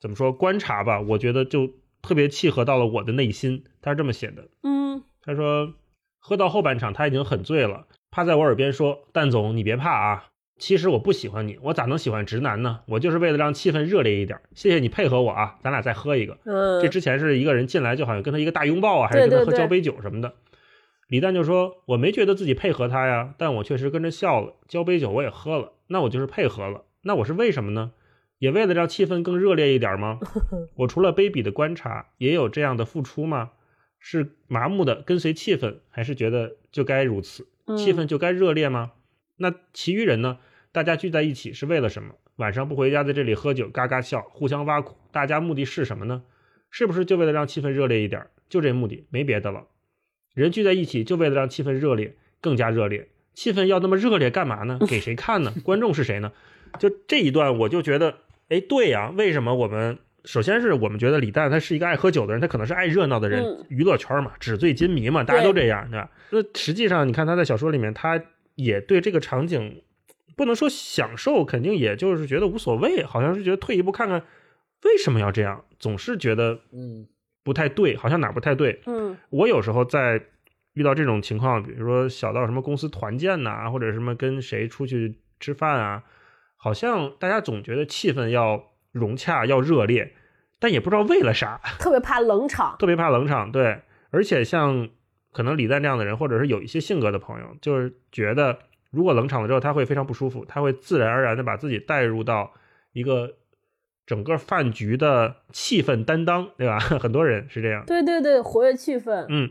[0.00, 3.64] 怎么说观察吧，我觉得就特别契合到了我的内心。
[3.82, 5.74] 他是这么写的，嗯他说
[6.18, 10.24] 喝到后半场他已经很醉了，趴在我耳边说：“蛋总，你别怕啊，
[10.58, 12.80] 其实我不喜欢你，我咋能喜欢直男呢？
[12.86, 14.40] 我就是为了让气氛热烈一点。
[14.54, 16.38] 谢谢你配合我啊，咱俩再喝一个。
[16.44, 20.34] 嗯，这之前是一个人进来就好像跟他一个大拥抱啊，还是跟他喝交杯酒什么的。
[21.08, 26.84] 李诞就说：“我没觉得自己配合他呀，但我确实跟着笑了，交杯酒我也喝了，那我就是配合了。
[27.02, 27.92] 那我是为什么呢？
[28.38, 30.18] 也为了让气氛更热烈一点吗？
[30.76, 33.50] 我除了卑鄙的观察，也有这样的付出吗？
[34.00, 38.92] 是麻木的跟随气氛，还是觉得就该如此，气氛就该热烈吗？
[39.36, 40.38] 那其余人呢？
[40.72, 42.14] 大家聚在一起是为了什么？
[42.36, 46.22] 晚上不回家，在这里喝酒，嘎嘎笑，互相挖苦，大家目的是什么呢？
[46.70, 48.26] 是不是就为了让气氛热烈一点？
[48.48, 49.66] 就这目的，没别的了。
[50.34, 53.08] 人聚在一起就为了让气氛热烈，更加热烈。
[53.34, 54.78] 气氛要那么热烈干嘛呢？
[54.88, 55.52] 给谁看呢？
[55.64, 56.32] 观众是谁呢？
[56.78, 66.10] 就这一段，我就觉得，哎，对呀，为什么我们首先是我们觉得李诞他是一个爱喝酒的人，他可能是爱热闹的人，嗯娱乐圈嘛，纸醉金迷嘛，大家都这样，对吧？
[66.28, 68.22] 那实际上，你看他在小说里面，他
[68.54, 69.82] 也对这个场景
[70.36, 74.22] 不能说享受，肯定也就是觉得无所谓，好像是觉得退一步看看
[74.84, 77.08] 为什么要这样，总是觉得嗯
[77.42, 78.82] 不太对，好像哪儿不太对。
[78.84, 80.22] 嗯我有时候在
[80.74, 86.02] 遇到这种情况，比如说小到什么公司团建呐、或者什么跟谁出去吃饭啊，
[86.58, 88.62] 好像大家总觉得气氛要
[88.92, 90.12] 融洽、要热烈，
[90.60, 92.76] 但也不知道为了啥， 特别怕冷场。
[92.78, 93.50] 特别怕冷场。
[93.52, 94.88] 对，而且像
[95.32, 98.58] 可能李诞这样的人，或者是有一些性格的朋友，就是觉得
[98.90, 102.52] 如果冷场了之后，他会非常不舒服，他会自然而然的把自己带入到
[102.92, 103.34] 一个
[104.06, 106.78] 整个饭局的气氛担当，对吧？
[106.98, 107.84] 很多人是这样。
[107.86, 109.26] 对对对，活跃气氛。
[109.28, 109.50] 嗯，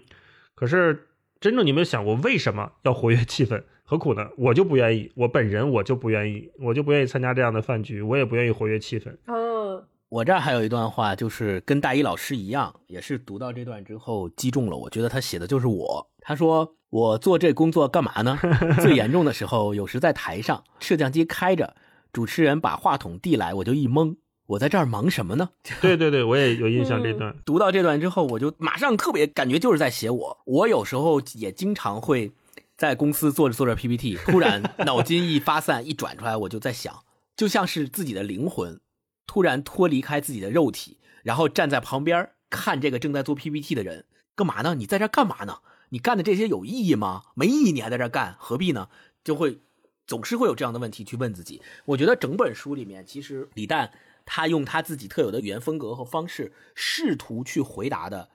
[0.56, 1.08] 可是
[1.40, 3.64] 真正你有没有想过，为什么要活跃气氛？
[3.84, 4.30] 何苦呢？
[4.38, 9.16] 我就不愿意，我本人我就不愿意，我就不愿意参加这样的饭局，我也不愿意活跃气氛。
[9.28, 14.78] 嗯我这儿还有一段话，就是跟大一老师一样，也是读到这段之后击中了。
[14.78, 16.10] 我觉得他写的就是我。
[16.22, 18.40] 他说：“我做这工作干嘛呢？
[18.82, 21.76] 最严重的时候，有时在台上，摄像机开着，
[22.14, 24.16] 主持人把话筒递来，我就一懵，
[24.46, 25.50] 我在这儿忙什么呢？”
[25.82, 27.36] 对对对，我也有印象这段。
[27.46, 30.38] 读到这段之后，我就马上特别感觉就是在写我。
[30.46, 32.32] 我有时候也经常会
[32.78, 36.94] 在公司做着做着 PPT，突然脑筋一发散，一转出来，我就在想，
[37.36, 38.80] 就像是自己的灵魂
[39.28, 44.74] 突然脱离开自己的肉体，然后站在旁边看这个正在做 PPT 的人，干嘛呢？
[44.74, 45.60] 你在这干嘛呢？
[45.90, 47.24] 你干的这些有意义吗？
[47.36, 48.90] 没意义，你还在这干，何必呢？
[49.24, 49.60] 就会
[50.06, 51.62] 总是会有这样的问题去问自己。
[51.86, 53.92] 我觉得整本书里面，其实李诞
[54.26, 58.30] 他用他自己特有的语言风格和方式，试图去回答的，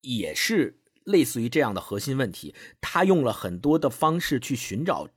[0.00, 2.54] 也是类似于这样的核心问题。
[2.80, 5.08] 他用了很多的方式去寻找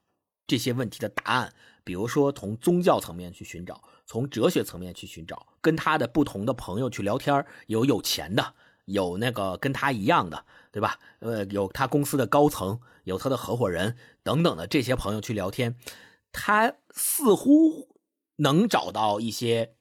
[0.47, 10.99] 这些问题的答案，比如说从宗教层面去寻找，从哲学层面去寻找，跟他的不同的朋友去聊天，有有钱的，有那个跟他一样的，对吧？
[11.19, 15.75] 呃，有他公司的高层，有他的合伙人等等的这些朋友去聊天，
[16.31, 17.87] 他似乎
[18.37, 19.75] 能找到一些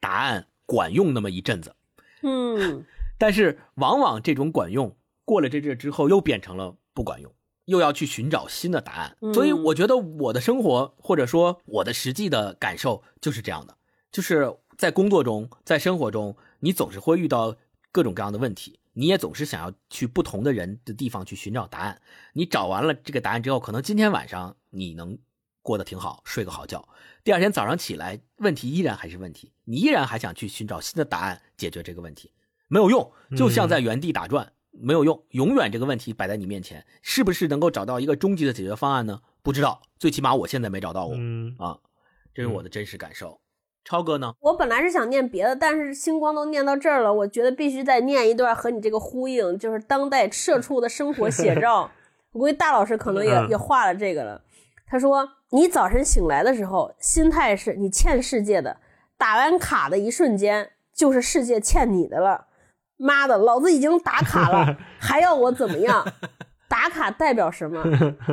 [0.00, 1.76] 答案，管用那么一阵子。
[2.22, 2.86] 嗯
[3.20, 7.30] 但是往往这种管用过了这阵之后，又变成了不管用，
[7.68, 9.16] 又要去寻找新的答案。
[9.20, 9.32] 嗯。
[9.32, 13.76] 所以我觉得我的生活，或者说我的实际的感受就是这样的，
[14.10, 17.56] 就是在工作中，在生活中，你总是会遇到
[17.92, 22.00] 各种各样的问题，你也总是想要去不同的人的地方去寻找答案。
[22.32, 25.18] 你找完了这个答案之后，可能今天晚上你能
[25.62, 26.88] 过得挺好，睡个好觉。
[27.24, 32.32] 第二天早上起来，问题依然还是问题，你依然还想去寻找新的答案解决这个问题，
[32.68, 35.22] 没有用，就像在原地打转，没有用。
[35.30, 39.20] 永远这个问题摆在你面前，是不是能够找到一个终极的解决方案呢？
[39.42, 41.78] 不知道，最起码我现在没找到过、嗯，啊，
[42.34, 43.40] 这是我的真实感受。
[43.84, 44.34] 超哥呢？
[44.40, 51.90] 我本来是想念别的，但是星光都念到这儿了，我觉得必须再念一段和你这个呼应，就是当代社畜的生活写照。
[52.32, 54.42] 我估计大老师可能也、嗯也画了这个了。
[54.86, 58.78] 他说：“你早晨醒来的时候，心态是你欠世界的，
[59.16, 62.48] 打完卡的一瞬间，就是世界欠你的了。
[62.98, 66.06] 妈的，老子已经打卡了， 还要我怎么样？
[66.68, 67.82] 打卡代表什么？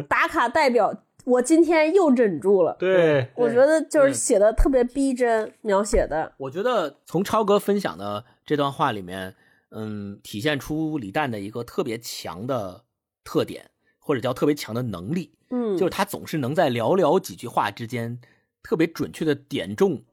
[0.10, 2.76] 打卡代表我今天又忍住了。
[2.78, 6.34] 对，我觉得就是嗯写的特别逼真，描写的。
[6.38, 9.34] 我觉得从超哥分享的这段话里面，
[9.72, 12.84] 嗯，体现出李诞的一个特别强的
[13.24, 18.20] 特点，或者叫特别强的能力，嗯，就是他总是能在寥寥几句话之间，
[18.62, 20.04] 特别准确的点中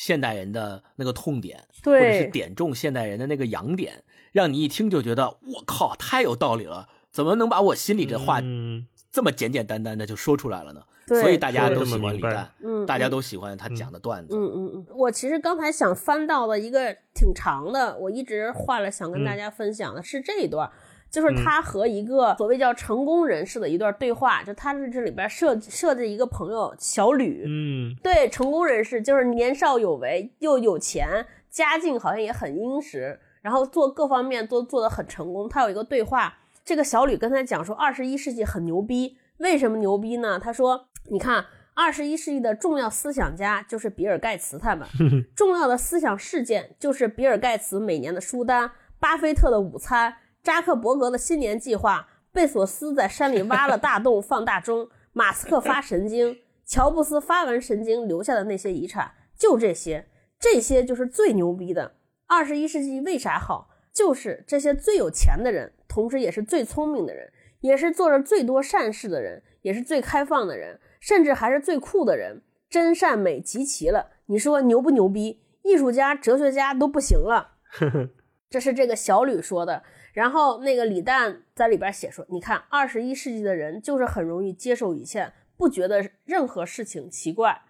[0.00, 10.80] 现代人的那个痛点，或者是，点中现代人的那个痒点，让你一听就觉得我靠，太有道理了，怎么能把我心里的话嗯，这么简简单单的就说出来了呢？
[11.06, 14.34] 对所以大家都喜欢李诞，嗯，大家都喜欢他讲的段子。
[14.34, 19.24] 嗯嗯嗯，我其实刚才想翻到的一个挺长的，我一直画了想跟嗯。
[19.26, 20.70] 大家分享的是这一段，
[21.10, 35.48] 就是他和一个所谓叫成功人士的一段对话，就他是这里边设设置一个朋友小吕，嗯对，成功人士就是年少有为又有钱，家境好像也很殷实，然后做各方面都做得很成功。
[35.48, 40.38] 他有一个对话，这个小吕跟他讲说，二十一世纪很牛逼，为什么牛逼呢？
[40.38, 41.46] 他说，你看。
[41.72, 44.86] 二十一世纪的重要思想家就是比尔盖茨他们，
[45.34, 61.96] 重要的思想事件就是比尔盖茨每年的书单、巴菲特的午餐、扎克伯格的新年计划、贝索斯在山里挖了大洞 放大钟、马斯克发神经、乔布斯发完神经留下的那些遗产，就这些，这些就是最牛逼的。
[62.26, 63.68] 二十一世纪为啥好？
[63.92, 70.78] 就是这些最有钱的人，同时也是最聪明的人，也是做着最多善事的人，也是最开放的人。
[71.00, 75.42] 甚至还是最酷的人，真善美集齐了，你说牛不牛逼？
[75.62, 77.56] 艺术家、哲学家都不行了。
[78.48, 79.82] 这是这个小吕说的。
[80.12, 87.62] 然后那个李诞在里边写说：“你看，二十一世纪的人就是很容易接受一切，不觉得任何事情奇怪。”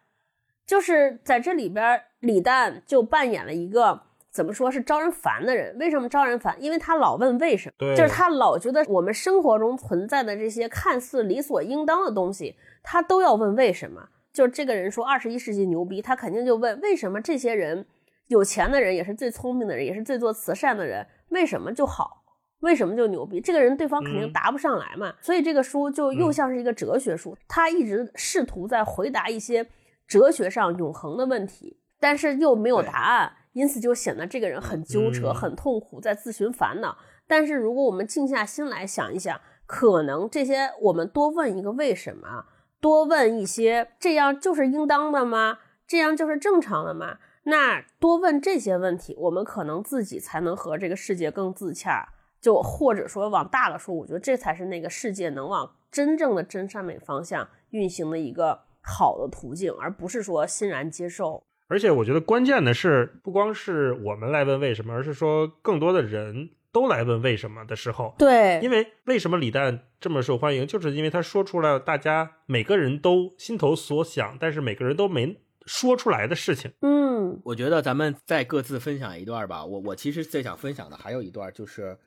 [0.66, 5.76] 就是在这里边，李诞就扮演了一个怎么说是招人烦的人。
[5.78, 6.56] 为什么招人烦？
[6.62, 12.56] 因为他老问为什么，就是他老觉得我们生活中存在的这些看似理所应当的东西。
[12.82, 14.08] 他都要问为什么？
[14.32, 17.84] 就是这个人说二十一世纪牛逼，他肯定就问为什么这些人
[18.28, 22.19] 有钱的人也是最聪明的人，也是最做慈善的人，为什么就好？
[22.60, 23.40] 为什么就牛逼？
[23.40, 25.14] 这个人对方肯定答不上来嘛。
[25.20, 29.66] 所以这个书就又像是一个哲学书，他一直试图在回答一些
[30.06, 36.96] 哲学上永恒的问题，但是又没有答案，因此就显得这个人很纠扯、很痛苦，在自寻烦恼。
[37.26, 42.44] 但是如果我们静下心来想一想，可能这些我们多问一个为什么。
[42.80, 45.58] 多问一些，这样就是应当的吗？
[45.86, 47.18] 这样就是正常的吗？
[47.44, 52.08] 那多问这些问题，我们可能自己才能和这个世界更自洽。
[52.40, 61.42] 就或者说往大了说，我觉得这才是那个世界能往真正的真善美方向运行的一个好的途径，而不是说欣然接受。
[61.68, 66.50] 而且我觉得关键的是，不光是我们来问为什么，而是说更多的人。
[66.72, 76.70] 都来问为什么的时候，对，因为为什么李诞这么受欢迎，就是因为他说出了大家每个人都心头所想，但是每个人都没说出来的事情。
[76.82, 79.64] 嗯，我觉得咱们再各自分享一段吧。
[79.64, 81.98] 我我其实最想分享的还有一段，就是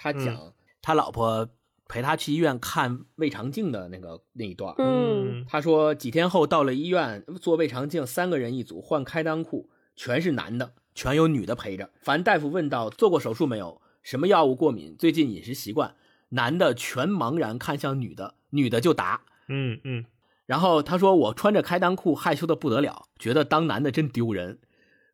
[0.00, 1.48] 他讲他老婆
[1.88, 4.72] 陪他去医院看胃肠镜的那个那一段。
[4.78, 11.90] 嗯，他说几天后到了医院做胃肠镜，三个人一组换开裆裤，全是男的，全有女的陪着。
[12.00, 13.82] 凡大夫问到做过手术没有？
[14.02, 14.94] 什么药物过敏？
[14.96, 15.96] 最近饮食习惯？
[16.30, 20.04] 男的全茫然看向女的，女的就答：嗯嗯。
[20.46, 24.60] 然后他说：“我穿着开裆裤，害羞的不得了，觉得当男的真丢人。”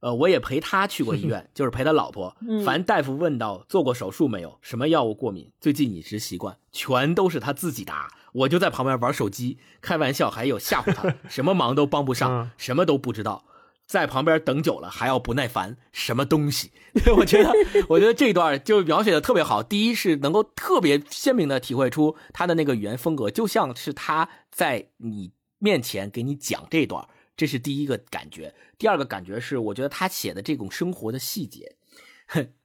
[0.04, 2.36] 呃，我也陪他去过医院， 就是陪他老婆。
[2.62, 4.58] 凡大夫问到做过手术没有？
[4.60, 5.50] 什么药物过敏？
[5.58, 6.58] 最近饮食习惯？
[6.72, 13.46] 全都是他自己答，我就在旁边玩手机，开玩笑，还有吓唬他， 什么忙都帮不上，什么都不知道。
[13.86, 16.70] 在旁边等久了还要不耐烦，什么东西？
[17.16, 17.50] 我觉得，
[17.88, 19.62] 我觉得这段就描写的特别好。
[19.62, 27.06] 第一是能够特别鲜明的体会出他的那个语言风格，就像是他在你面前给你讲这段，
[27.36, 28.54] 这是第一个感觉。
[28.78, 31.76] 第二个感觉是，我觉得他写的这种生活的细节，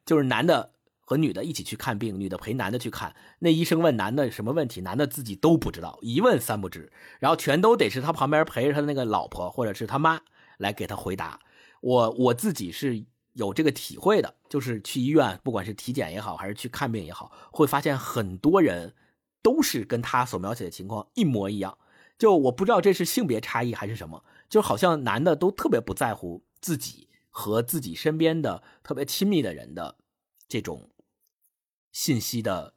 [0.06, 10.22] 就是男的和女的一起去看病，女的陪男的去看，那医生问男的什么问题，男的自己都不知道，一问三不知，然后全都得是他旁边陪着他的那个老婆或者是他妈。
[10.60, 11.40] 来给他回答，
[11.80, 18.94] 我我自己是有这个体会的，就是去医院，不管是体检也好，还是去看病也好，会发现很多人
[19.42, 21.78] 都是跟他所描写的情况一模一样。
[22.18, 29.98] 就我不知道这是性别差异还是什么，就好像男的都特别不在乎自己和自己身边的特别亲密的人的
[30.48, 30.90] 这种
[31.92, 32.74] 信息的，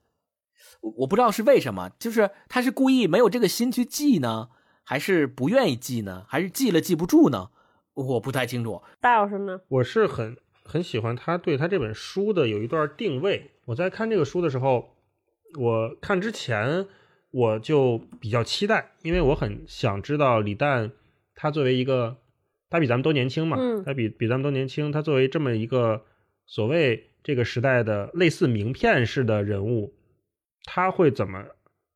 [0.81, 4.51] 我不知道是为什么，就是他是故意没有这个心去记呢，
[4.83, 7.51] 还是不愿意记呢，还是记了记不住呢？
[7.95, 9.61] 我不太清楚，大老师呢？
[9.69, 13.51] 我是很很喜欢他对他这本书的有一段定位。
[13.67, 14.97] 我在看这个书的时候，
[15.59, 16.87] 我看之前
[17.31, 20.91] 我就比较期待，因为我很想知道李诞
[21.43, 22.17] 他作为一个
[22.71, 26.05] 他比咱们都年轻嘛，他比比咱们都年轻，他作为这么一个
[26.47, 29.93] 所谓这个时代的类似名片式的人物，
[30.65, 31.45] 他会怎么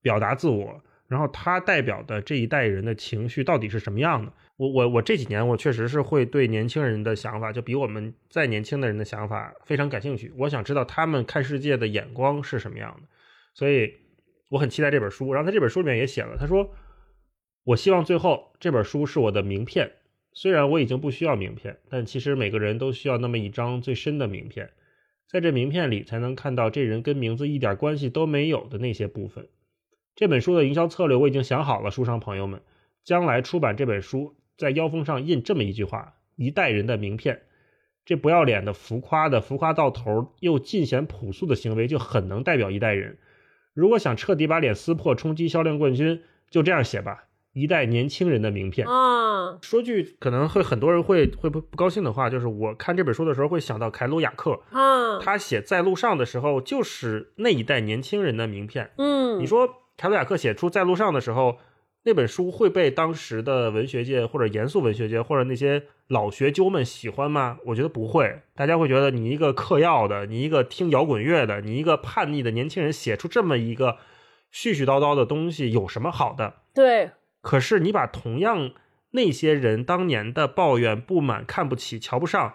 [0.02, 0.82] 表达自我？
[1.06, 4.32] 然后他代表的这一代人的情绪到底是什么样的？
[4.56, 10.32] 我我我这几年我确实是会对年轻人的想法，就比我们再年轻的人的想法非常感兴趣。
[10.36, 13.06] 我想知道他们看世界的眼光是什么样的，
[13.54, 13.94] 所以
[14.50, 15.32] 我很期待这本书。
[15.32, 16.68] 然后他这本书里面也写了，他说
[17.66, 19.90] ：“我希望最后这本书是我的名片，
[20.32, 24.70] 虽然我已经不需要名片，但其实每个人都需要那么一张最深的名片。
[25.26, 29.48] 在这名片里才能看到这人跟名字一点关系都没有的那些部分。
[30.14, 32.62] 这本书的营销策略我已经想好了，书商朋友们，
[33.02, 37.42] 将来出版这本书，在腰封上印这么一句话：“一代人的名片。”
[38.06, 43.18] 这不要脸的、浮夸的、浮夸到头又尽显朴素的行为，就很能代表一代人。
[43.74, 47.25] 如果想彻底把脸撕破，冲击销量冠军，就这样写吧：
[47.56, 48.86] 一代年轻人的名片。
[48.86, 58.90] 啊，说句可能会很多人会会不不高兴的话，就是我看这本书的时候会想到凯鲁亚克，啊，他写在路上的时候就是那一代年轻人的名片。
[58.98, 61.56] 嗯，你说凯鲁亚克写出在路上的时候，
[62.02, 67.56] 那本书会被当时的文学界或者严肃文学界或者那些老学究们喜欢吗？
[67.64, 73.96] 我觉得不会，大家会觉得你一个嗑药的，你一个听摇滚乐的，你一个叛逆的年轻人写出这么一个
[74.52, 76.54] 絮絮叨叨的东西，有什么好的？
[76.74, 77.10] 对，
[77.46, 78.72] 可是你把同样
[79.12, 82.54] 那些人当年的抱怨、不满、看不起、瞧不上，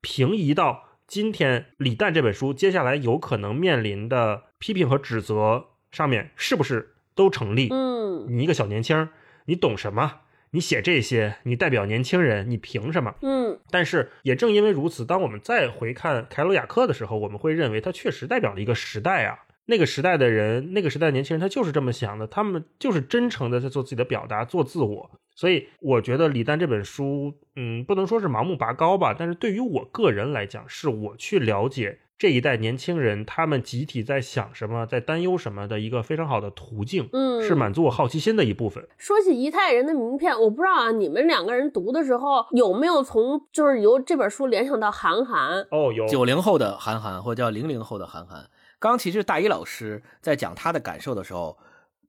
[0.00, 7.68] 平移到今天李诞这本书接下来有可能面临的批评和指责上面，是不是都成立？
[7.70, 9.08] 嗯你一个小年轻，
[9.44, 10.22] 你懂什么？
[10.50, 13.14] 你写这些，你代表年轻人，你凭什么？
[13.22, 19.44] 嗯但是也正因为如此，当我们再回看凯鲁亚克的时候，我们会认为他确实代表了一个时代啊。
[19.70, 25.10] 那个时代的人，那个时代的年轻人，他就是这么想的，他们就是真诚的在做自己的表达，做自我。
[25.34, 38.88] 所以我觉得李诞这本书，嗯，不能说是盲目拔高吧，但是对于我个人来讲，是我去了解这一代年轻人他们集体在想什么，在担忧什么的一个非常好的途径，嗯，是满足我好奇心的一部分。
[38.96, 45.60] 说起一代人的名片，我不知道啊，你们两个人读的时候有没有从就是由这本书联想到韩寒？
[45.70, 48.48] 哦，有九零后的韩寒，或者叫零零后的韩寒。
[48.78, 51.58] 刚其实大一老师在讲他的感受的时候，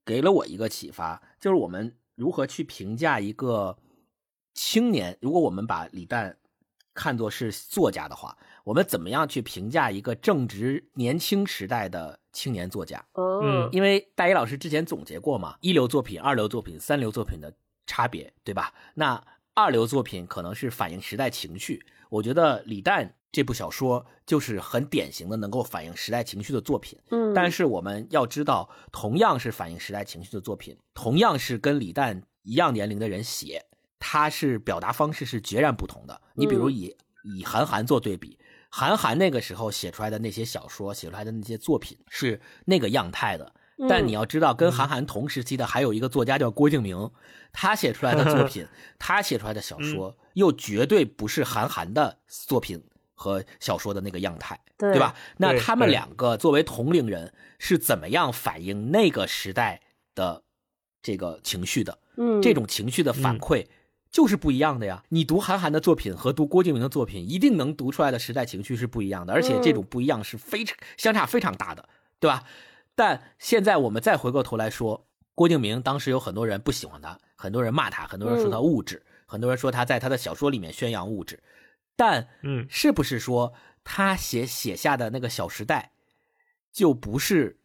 [0.05, 3.78] 给了我一个启发，就是我们如何去评价一个
[4.53, 5.17] 青年。
[5.22, 6.38] 如果我们把李诞
[6.93, 13.03] 看作是作家的话，我们怎么样去评价一个正值年轻时代的青年作家？
[13.13, 17.51] 哦，嗯因为大一老师之前总结过嘛，一流作品、二流作品、三流作品的
[17.88, 18.74] 差别，对吧？
[18.93, 26.99] 那二流作品可能是反映时代情绪，我觉得李诞这部小说就是很典型的能够反映时代情绪的作品。
[27.12, 33.64] 嗯，但是我们要知道，同样是反映时代情绪的作品，同样是跟李诞一样年龄的人写，
[33.99, 36.20] 他是表达方式是截然不同的。
[36.34, 38.39] 你比如以、以韩寒做对比，
[38.70, 43.53] 韩寒那个时候写出来的那些小说，写出来的那些作品是那个样态的。
[43.88, 47.09] 但你要知道，跟韩寒同时期的还有一个作家叫郭敬明，
[47.53, 48.67] 他写出来的作品，
[48.99, 55.15] 他写出来的小说，又绝对不是韩寒的作品和小说的那个样态，对对吧？
[55.38, 59.82] 那他们两个作为同龄人，是怎么样反映那个时代
[60.13, 60.43] 的
[61.01, 61.99] 这个情绪的？
[62.17, 63.67] 嗯，这种情绪的反馈
[64.11, 65.03] 就是不一样的呀。
[65.07, 71.88] 你读韩寒的作品和读郭敬明的作品，一定能读出来的时代情绪是不一样的，而且这种不一样是非常相差非常大的，
[72.19, 72.43] 对吧？
[73.00, 81.41] 但现在我们再回过头来说，郭敬明当时有很多人不喜欢他，很多人骂他，很多人说他物质，很多人说他在他的小说里面宣扬物质，
[81.95, 83.54] 但嗯是不是说
[83.86, 85.93] 他写写下的那个《小时代》
[86.78, 87.62] 就不是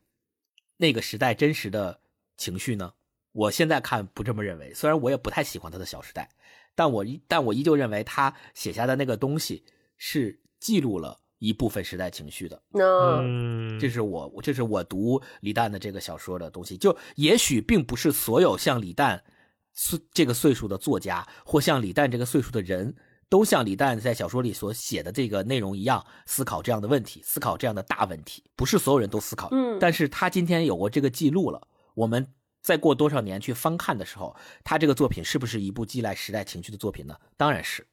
[0.77, 1.99] 那个时代真实的
[2.37, 2.95] 情绪呢？
[3.33, 6.31] 我现在看不这么认为，虽然我也不太喜欢他的《小时代》，
[6.77, 9.65] 但我依但我依旧认为他写下的那个东西
[9.97, 12.63] 是记录了一部分时代情绪的。
[12.71, 12.85] 那
[13.21, 16.77] 嗯，这是我，这是我读李诞的这个小说的东西。
[16.77, 19.23] 就也许并不是所有像李诞
[19.73, 22.95] 岁这个岁数的作家，或像李诞这个岁数的人，
[23.29, 28.45] 都像李诞在小说里所写的这个内容一样，思考这样的问题，思考这样的大问题。
[28.57, 32.27] 不是所有人都思考，嗯但是他今天有过这个记录了，我们。
[32.65, 37.15] 再过多少年去翻看的时候，他这个作品是不是一部记来时代情绪的作品呢？
[37.37, 37.87] 当然是。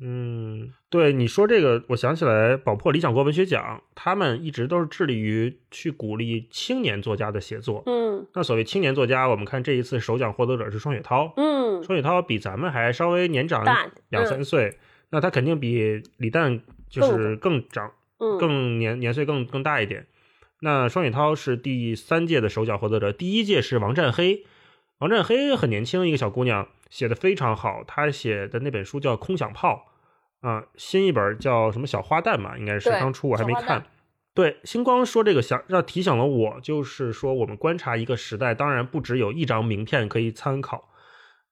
[0.00, 7.82] 嗯，对你说这个，我想起来，宝珀理想国文学奖，他们一直都是致力于去鼓励青年作家的写作。
[7.86, 13.64] 嗯那所谓青年作家，我们看这一次首奖获得者是双雪涛，嗯双雪涛比咱们还稍微年长
[14.08, 14.78] 两嗯三岁，
[15.10, 20.06] 那他肯定比李诞就是更长、嗯更年年岁更更大一点。
[20.60, 24.44] 那双雪涛是第三届的首奖获得者，第一届是王占黑。
[24.98, 27.82] 王占黑很年轻，一个小姑娘，写的非常好。
[27.86, 29.86] 他写的那本书叫《空想炮》，
[30.46, 33.82] 啊，新一本叫什么小花旦嘛，应该是对刚出，我还没看。
[34.34, 40.90] 对，星光说这个想让提醒了我，就是说我们观察一个时代，当然不只有一张名片可以参考。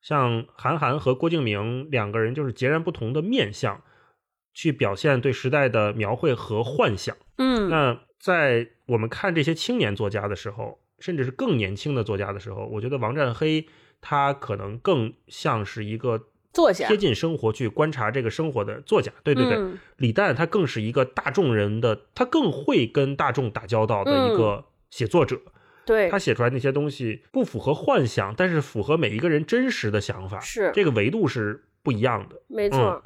[0.02, 3.82] 像韩寒和郭敬明两个人就是截然不同的面相，
[4.52, 7.16] 去表现对时代的描绘和幻想。
[7.38, 13.66] 嗯那在我们看这些青年作家的时候，甚至是更年轻的作家的时候，我觉得王占黑
[14.00, 19.12] 他可能更像是一个作家贴近生活去观察这个生活的作家。
[19.22, 25.40] 对对对，嗯李诞他更是一个大众人的，他更会跟大众打交道的一嗯个写作者。
[25.86, 32.40] 对他，写出来那些东西不符合幻想，但是符合每一个人真实的想法，是这个维度是不一样的。
[32.46, 33.02] 没错。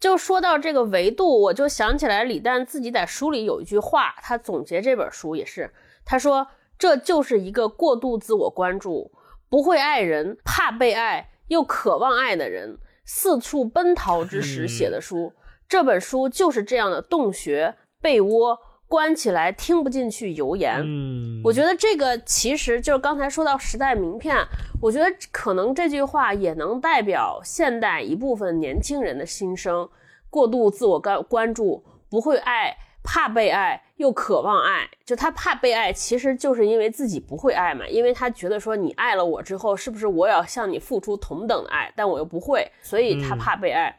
[0.00, 5.72] 就说到这个维度，我就想起来李诞自己在书里有一句话，他总结这本书也是，
[6.04, 6.46] 他说
[6.78, 9.12] 这就是一个过度自我关注、
[9.48, 15.32] 不会爱人、怕被爱又渴望爱的人四处奔逃之时写的书。
[15.68, 20.80] 这本书就是这样的洞穴、被窝，关起来听不进去油盐。
[20.84, 24.36] 嗯，我觉得这个其实就是刚才说到时代名片，
[24.80, 29.88] 我觉得可能这句话也能代表现代一部分年轻人的心声：
[30.28, 34.88] 过度自我关关注，不会爱，怕被爱，又渴望爱。
[35.04, 41.92] 就他怕被爱，其实就是因为自己不会爱嘛，因为他觉得说你爱了我之后，是不是我也要向你付出同等的爱？
[41.94, 43.96] 但我又不会，所以他怕被爱。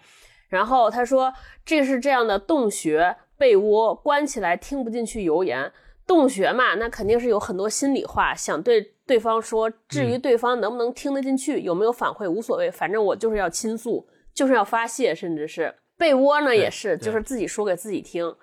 [0.49, 1.31] 然后他说，
[1.63, 5.71] 这是这样的洞穴、被窝，关起来听不进去油盐。
[6.07, 9.67] 洞穴嘛，那肯定是有很多心里话想对对方说。
[9.89, 18.35] 至于对方能不能听得进去，有没有反馈无所谓，反正我就是要倾诉，就是要发泄，甚至是被窝呢也是，就是自己说给自己听。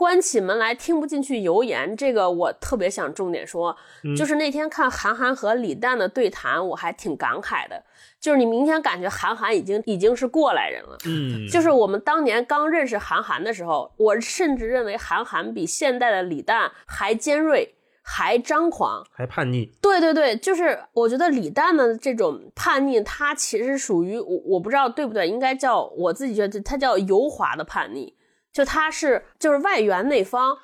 [0.00, 3.76] 关起门来听不进去油盐，这个我特别想重点说，
[4.16, 7.84] 就是那天看韩寒和李诞的对谈，我还挺感慨的。
[8.18, 19.04] 就是你明显感觉韩寒已经已经是过来人了，嗯，就是我们当年刚认识韩寒的时候，我甚至认为韩寒比现代的李诞还尖锐，还张狂。
[19.12, 28.14] 还叛逆，对对对，就是我觉得李诞的这种叛逆，他其实属于我我不知道对不对，应该叫我自己觉得他叫油滑的叛逆。
[28.52, 30.56] 就他是就是外圆内方，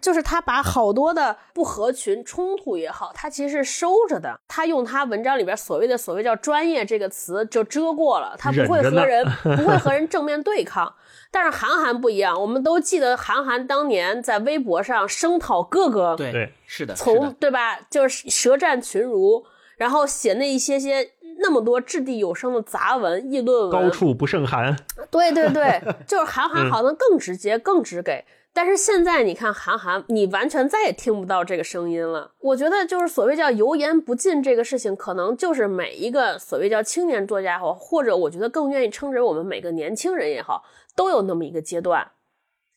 [0.00, 4.40] 就是他把好多的不合群冲突也好，他其实是收着的。
[4.48, 9.24] 他用他文章里边所谓的所谓叫专业这个词就遮过了，他不会和人
[9.56, 10.92] 不会和人正面对抗。
[11.30, 19.44] 但是韩寒不一样，我们都记得韩寒当年在微博上声讨各个对对是的，从，对吧，就是舌战群儒，
[19.76, 24.76] 然后写那一些些那么多掷地有声的杂文、议论文，高处不胜寒。
[25.10, 28.24] 对对对， 就是韩寒嗯好像更直接、更直给。
[28.52, 32.32] 但是现在你看韩寒，你完全再也听不到这个声音了。
[32.40, 40.64] 我觉得就是所谓叫油盐不进这个事情，可能就是每一个所谓叫青年作家也好，或者我觉得更愿意称之为我们每个年轻人也好，
[40.96, 42.10] 都有那么一个阶段。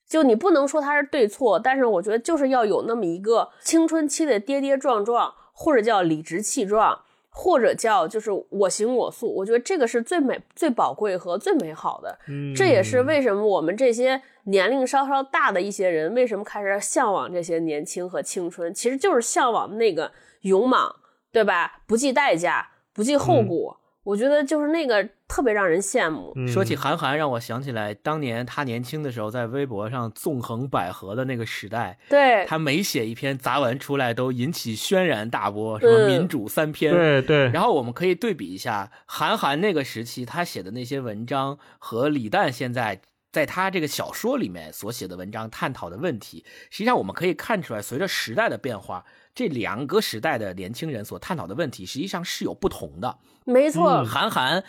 [0.07, 6.99] 就你不能说它是对错，但是我觉得就是要有那么一个青春期的跌跌撞撞，或者叫理直气壮，
[7.33, 9.33] 或者叫就是我行我素。
[9.35, 12.17] 我觉得这个是最美、最宝贵和最美好的。
[12.27, 20.11] 嗯，这也是为什么我们这些年龄稍稍大的一些人，为什么开始向往这些年轻和青春，其实就是向往那个
[20.41, 20.95] 勇莽，
[21.31, 21.81] 对吧？
[21.87, 23.79] 不计代价，不计后果。
[24.03, 26.33] 我觉得就是那个特别让人羡慕。
[26.35, 36.93] 嗯说起韩寒，让我想起来当年他年轻的时候在微博上纵横捭阖的那个时代，对，他每写一篇杂文出来都引起轩然大波，什么嗯民主三篇。
[36.93, 43.01] 对对，然后我们可以对比一下韩寒那个时期他写的那些文章和李诞现在
[43.31, 53.19] 在他这个小说里面所写的文章探讨的问题，实际上我们可以看出来，随着时代的变化，这两个时代的年轻人所探讨的问题实际上是有不同的。
[53.45, 54.63] 没错，嗯韩寒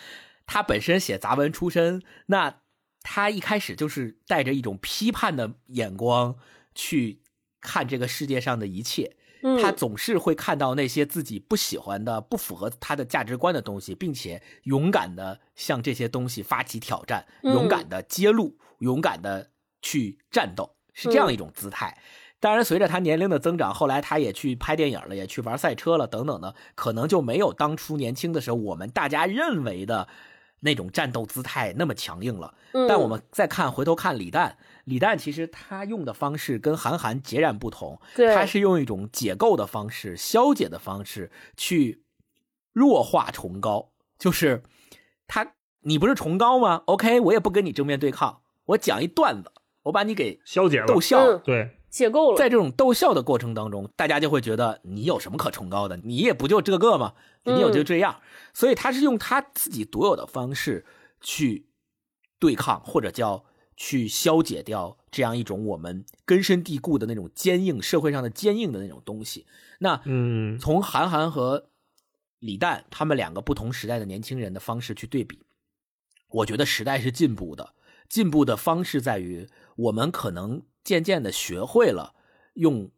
[0.47, 2.61] 他本身写杂文出身，那
[3.03, 6.37] 他一开始就是带着一种批判的眼光
[6.75, 7.23] 去
[7.61, 9.17] 看这个世界上的一切。
[9.43, 19.51] 嗯，他总是会看到那些自己不喜欢的、不符合他的价值观的东西，并且勇敢的向这些东西发起挑战，嗯勇敢的揭露，勇敢的
[19.83, 21.99] 去战斗，是这样一种姿态。
[22.45, 30.07] 当然，随着他年龄的增长，后来他也去拍电影了，也去玩赛车了，等等的，可能就没有当初年轻的时候我们大家认为的
[30.61, 32.53] 那种战斗姿态那么强硬了。
[32.75, 42.03] 嗯但我们再看回头看李诞，李诞其实他用的方式跟韩寒截然不同，对他是用一种解构的方式、消解的方式去
[42.75, 44.63] 弱化崇高，就是
[45.27, 49.51] 他你不是崇高吗？OK，我也不跟你正面对抗，我讲一段子，
[49.85, 51.01] 我把你给消解了逗。
[51.01, 51.25] 笑。
[51.25, 55.97] 嗯对，解构了，在这种逗笑的过程当中，大家就会觉得你有什么可崇高的？
[55.99, 57.15] 你也不就这个吗？
[57.45, 58.21] 你有就这样。
[58.53, 60.85] 所以他是用他自己独有的方式
[61.21, 61.69] 去
[62.41, 63.45] 对抗，或者叫
[63.77, 69.47] 去消解掉这样一种我们根深蒂固的那种坚硬社会上的坚硬的那种东西。
[69.79, 71.69] 那嗯从韩寒和
[72.41, 75.39] 李诞他们两个不同时代的年轻人的方式去对比，
[76.29, 77.75] 我觉得时代是进步的。
[78.09, 82.15] 进步的方式在于，我们可能渐渐的学会了
[82.55, 82.91] 用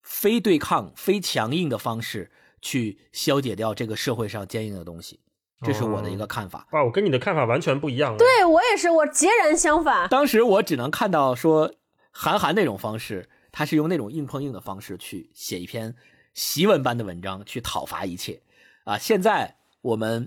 [0.00, 2.30] 非对抗、非强硬的方式
[2.62, 5.20] 去消解掉这个社会上坚硬的东西。
[5.62, 6.66] 这是我的一个看法。
[6.72, 8.16] 哇，我跟你的看法完全不一样。
[8.16, 10.08] 对我也是，我截然相反。
[10.08, 11.74] 当时我只能看到说，
[12.10, 15.94] 韩寒那种方式，他是用那种硬碰硬的方式去写一篇
[16.34, 18.42] 檄文般的文章，去讨伐一切。
[18.84, 20.26] 啊，现在我们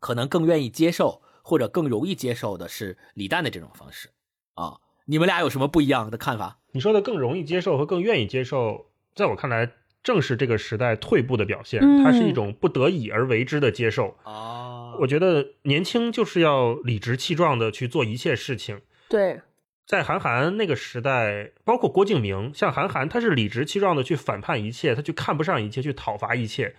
[0.00, 4.10] 可能更愿意接受，或者更容易接受的是李诞的这种方式。
[4.54, 6.58] 啊，你们俩有什么不一样的看法？
[6.72, 9.72] 你说的更容易接受和更愿意接受，在我看来。
[10.00, 14.94] 正是这个时代退步的表现，它是一种不得已而为之的接受啊。
[15.00, 18.80] 我觉得年轻就是要理直气壮的去做一切事情。
[19.08, 19.40] 对，
[19.84, 26.74] 在韩寒那个时代，包括郭敬明，像韩寒，他是理直气壮的去反叛一切，他去看不上一切，去讨伐一切。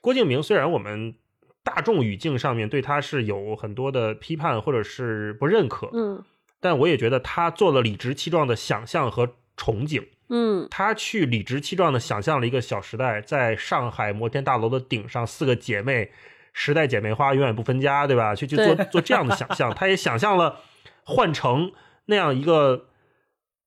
[0.00, 1.14] 郭敬明虽然我们
[1.62, 6.24] 大众语境上面对他是有很多的批判或者是不认可，嗯，
[6.62, 10.06] 但我也觉得他做了理直气壮的想象和憧憬。
[10.28, 16.10] 嗯，他去理直气壮的想象了一个小时代，在上海摩天大楼的顶上，四个姐妹，
[16.52, 18.32] 时代姐妹花永远不分家，对吧？
[18.34, 20.60] 去去做做这样的想象，他也想象了
[21.04, 21.72] 换成
[22.06, 22.86] 那样一个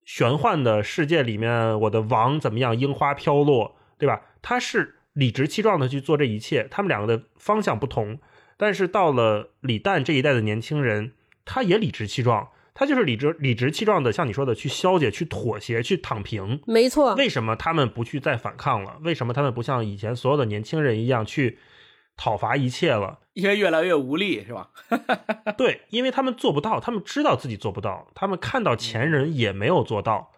[0.05, 4.21] 玄幻的世界里面，我的王怎么样，樱花飘落，对吧？
[4.41, 8.17] 他是理直气壮的去做这一切，他们两个的方向不同，
[8.57, 11.11] 但是到了李诞这一代的年轻人，
[11.43, 12.49] 他也理直气壮。
[12.77, 16.61] 他就是理直理直气壮的，像你说的，去消解、去妥协、去躺平。
[16.67, 17.15] 没错。
[17.15, 18.99] 为什么他们不去再反抗了？
[19.01, 21.57] 为什么他们不像以前所有的年轻人一样去
[22.17, 23.19] 讨伐一切了？
[23.31, 24.71] 因为越来越无力，是吧？
[25.57, 30.33] 对，因为他们做不到，他们知道自己做不到，他们看到前人也没有做到。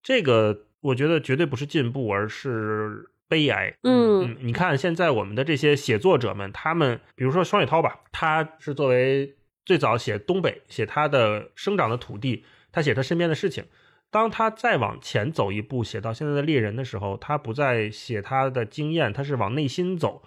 [0.00, 3.74] 这个我觉得绝对不是进步，而是悲哀。
[3.82, 9.34] 嗯，你看现在我们的这些写作者们，他们比如说双雪涛吧，他是作为。
[9.64, 13.64] 最早写东北，写他的生长的土地，他写他身边的事情。
[14.10, 20.24] 当他再往前走一步，写到现在的猎人的时候，他不再写他的经验，他是往内心走，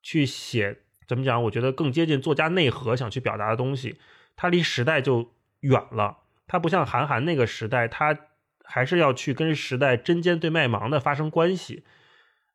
[0.00, 1.42] 去写怎么讲？
[1.42, 3.98] 我觉得更接近作家内核想去表达的东西。
[4.36, 8.16] 他离时代就远了，他不像韩寒那个时代，他
[8.62, 11.82] 还是要去跟时代针尖对麦芒的发生关系。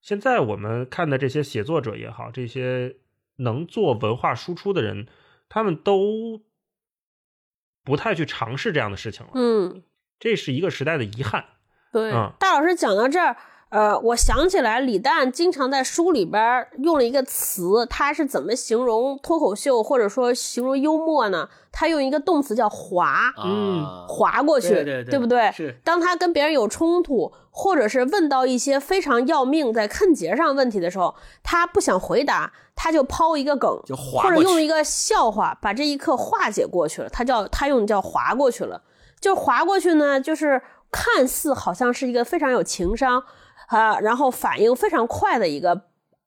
[0.02, 2.96] 现在我们看的这些写作者也好，这些
[3.38, 5.08] 能做文化输出的人。
[5.54, 6.42] 他们都
[7.84, 9.84] 不太去尝试这样的事情了，嗯，
[10.18, 11.46] 这是一个时代的遗憾。
[11.92, 13.36] 对，大老师讲到这儿。
[13.72, 21.48] 呃，我想起来，李诞经常在书里边用了一个词，他是怎么形容脱口秀或者说形容幽默呢？
[21.72, 25.50] 他用一个动词叫“滑”，嗯，滑过去，对对，不对？
[25.54, 25.74] 是。
[25.86, 37.08] 当他跟别人有冲突，或者是问到一些非常要命在坑节上问题的时候，他不想回答，他就抛一个梗，就滑或者用一个笑话把这一刻化解过去了。
[37.08, 38.82] 他叫他用叫滑过去了，
[39.22, 40.62] 就滑过去呢，就是
[40.92, 43.24] 看似好像是一个非常有情商。
[43.72, 45.84] 啊，然后反应非常快的一个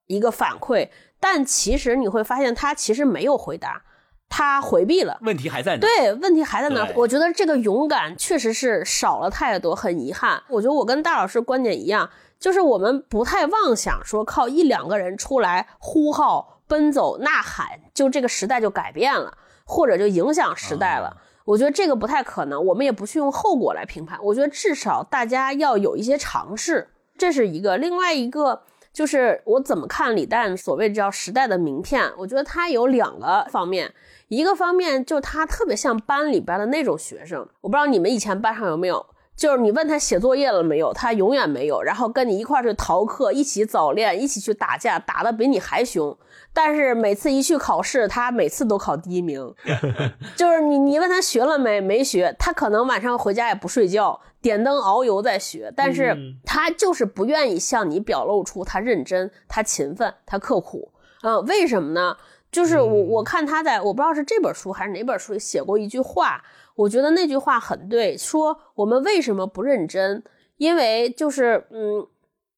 [0.07, 0.89] 一个反馈，
[1.21, 3.83] 但其实你会发现他其实没有回答，
[4.31, 5.81] 他回避了，问题还在哪？
[5.81, 6.89] 对，问题还在哪？
[6.97, 10.43] 我觉得这个勇敢确实是少了太多，很遗憾。
[10.49, 12.09] 我觉得我跟大老师观点一样，
[12.41, 21.19] 就是我们不太妄想说靠一两个人出来呼号、奔走、呐喊，就这个时代就改变了，或者就影响时代了。
[21.45, 24.19] 我觉得这个不太可能，我们也不去用后果来评判。
[24.23, 26.89] 我觉得至少大家要有一些尝试。
[27.17, 28.63] 这是一个，另外一个
[28.93, 32.13] 就是我怎么看李诞所谓叫时代的名片？
[32.19, 33.93] 我觉得他有两个方面，
[34.29, 39.07] 一个方面就他特别像班里边的那种学生，我不知道你们以前班上有没有，
[39.37, 46.17] 就是你问他写作业了没有，他永远没有，然后跟你一块去逃课，一起早恋，一起去打架，打的比你还凶，
[46.53, 49.55] 但是每次一去考试，他每次都考第一名，
[50.37, 54.21] 就是你你问他学了没，没学，他可能晚上回家也不睡觉。
[54.45, 56.15] 点灯熬油在学，但是
[56.45, 60.93] 他就是不愿意向你表露出他认真、他勤奋、他刻苦。
[61.23, 62.15] 嗯，为什么呢？
[62.53, 70.23] 就是我我看他在我不知道是这本书还是哪本书里写过一句话，我觉得那句话很对，说我们为什么不认真？
[70.59, 72.07] 因为就是嗯，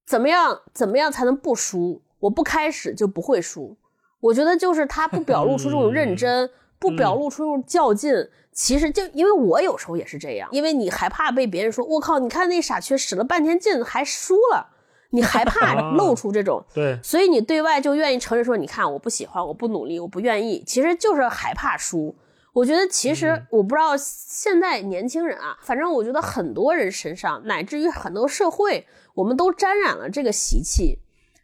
[0.04, 2.02] 怎么样怎么样才能不输？
[2.18, 3.76] 我不开始就不会输。
[4.18, 8.12] 我觉得就是他不表露出这种认真，不表露出这种较劲。
[8.56, 14.70] 其实就因为我有时候也是这样，因为你害怕被别人说，我靠，你看那傻缺使了半天劲还输了，
[15.10, 22.16] 你害怕露出这种，对，所以你对外就愿意承认说，你看我不喜欢，我不努力，我不愿意，其实就是害怕输。
[22.54, 28.86] 我觉得其实我不知道现在年轻人啊，反正我觉得很多人身上，乃至于很多社会，
[29.16, 30.98] 我们都沾染了这个习气，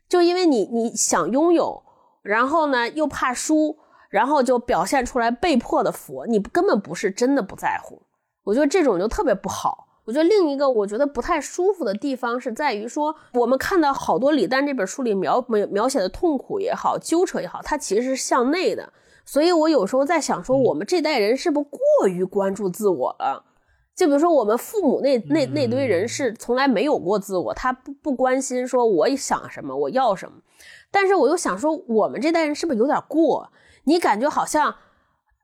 [0.09, 1.83] 就因为你你想拥有，
[2.23, 3.77] 然后呢又怕输。
[4.13, 8.03] 然后就表现出来被迫的佛，你根本不是真的不在乎。
[8.45, 9.89] 我觉得这种就特别不好。
[10.05, 18.93] 我觉得另一个我觉得不太舒服的地方是在于说，我们看到好多李诞这本书里描描描写的痛苦也好，纠扯也好，它其实是向内的。
[19.25, 23.45] 所以我有时候在想说，我们这代人是不是过于关注自我了？
[23.95, 30.39] 就比如说我们父母那那那堆人是从来没有过自我，他不不关心说我想什么，我要什么。
[30.91, 33.51] 但是我又想说，我们这代人是不是有点过？
[33.85, 34.77] 你感觉好像。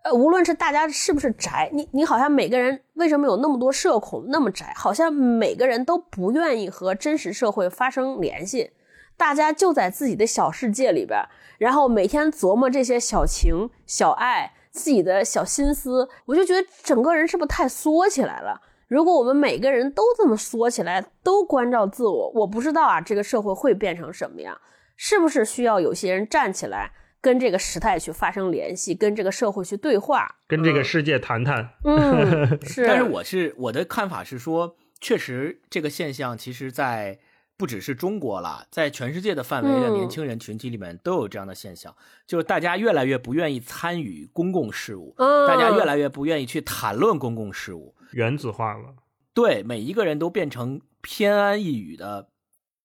[0.05, 4.73] 呃，无论是大家是不是宅，你你好像每个人为什么有那么多社恐，那么宅？
[4.77, 8.71] 好像每个人都不愿意和真实社会发生联系，
[9.17, 11.21] 大家就在自己的小世界里边，
[11.59, 16.09] 然后每天琢磨这些小情小爱，自己的小心思。
[16.27, 18.63] 我就觉得整个人是不是太缩起来了？
[18.87, 24.57] 如果我们每个人都这么缩起来，都关照自我，我不知道啊，这个社会会变成什么样？
[24.97, 26.93] 是不是需要有些人站起来？
[27.21, 31.71] 跟这个时代去发生联系，跟这个社会去对话，跟这个世界谈谈。
[31.85, 32.87] 嗯， 是。
[32.87, 37.19] 但是我是我的看法是说，确实这个现象，其实，在
[37.57, 41.93] 不只是中国了，在全世界的范围的年轻人群体里面都有这样的现象，
[42.25, 48.95] 就是大家越来越不愿意参与公共事务，大家越来越不愿意去谈论公共事务，原子化了。
[49.35, 52.29] 对，每一个人都变成偏安一隅的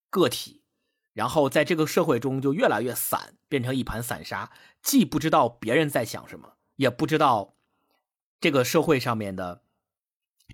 [0.09, 0.62] 个体。
[1.13, 4.51] 然后在这个社会中就越来越散，变成一盘散沙，
[4.81, 7.55] 既不知道别人在想什么，也不知道
[8.41, 9.61] 这个社会上面的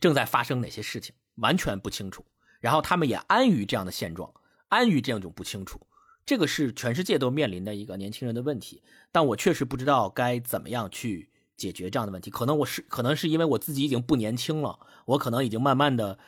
[0.01, 2.25] 正在发生哪些事情，完全不清楚。
[2.59, 4.33] 然后他们也安于这样的现状，
[4.67, 5.87] 安于这样一种不清楚。
[6.25, 8.83] 这个是全世界都面临的一个年轻人的问题。
[9.11, 12.29] 但我确实不知道该怎么样去解决这样的问题。
[12.29, 16.19] 可能我是，可能是因为我自己已经不年轻了，我可能已经慢慢的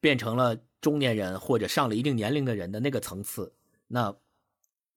[0.00, 3.52] 变成了中年人或者上了一定年龄的人的那个层次。
[3.92, 4.14] 那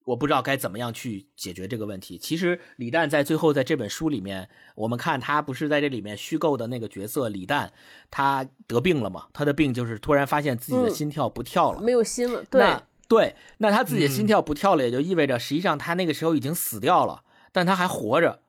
[0.04, 2.16] 我不知道该怎么样去解决这个问题。
[2.16, 7.72] 其实李诞在最后在这本书里面，我们看他不是在这里面虚构的那个角色李诞，
[8.10, 9.26] 他得病了嘛？
[9.32, 12.44] 他的病就是突然发现自己的心跳不跳了，没有心了。
[12.44, 12.76] 对
[13.08, 18.42] 对，那他自己的心跳不跳了，也就意味着实际上他那个时候已经死掉了，但他还活着，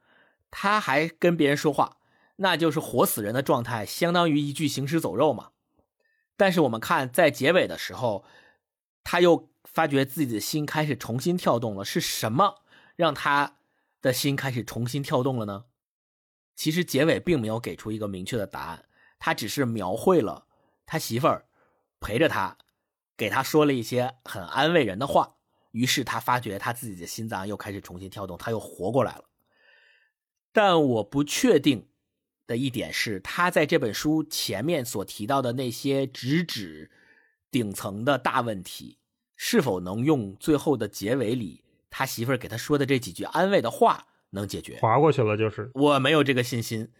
[0.51, 1.97] 他还跟别人说话，
[2.35, 5.51] 那就是活死人的状态，相当于一具行尸走肉嘛。
[6.35, 8.25] 但是我们看在结尾的时候，
[9.03, 9.49] 他又。
[9.75, 12.63] 发觉自己的心开始重新跳动了，是什么
[12.95, 13.57] 让他
[14.01, 15.65] 的心开始重新跳动了呢？
[16.55, 18.85] 其实结尾并没有给出一个明确的答案，
[19.19, 20.47] 他只是描绘了
[20.85, 21.45] 他媳妇儿
[21.99, 22.57] 陪着他，
[23.17, 25.35] 给他说了一些很安慰人的话，
[25.71, 29.25] 于是他发觉他自己的心脏又开始重新跳动，他又活过来了。
[30.53, 31.89] 但我不确定
[32.47, 36.89] 的一点是，他在这本书前面所提到的那些直指
[37.51, 38.99] 顶层的大问题。
[39.35, 44.79] 是否能用最后的结尾里他媳妇儿给他说的这几句安慰的话能解决？
[44.81, 46.91] 划过去了就是，我没有这个信心。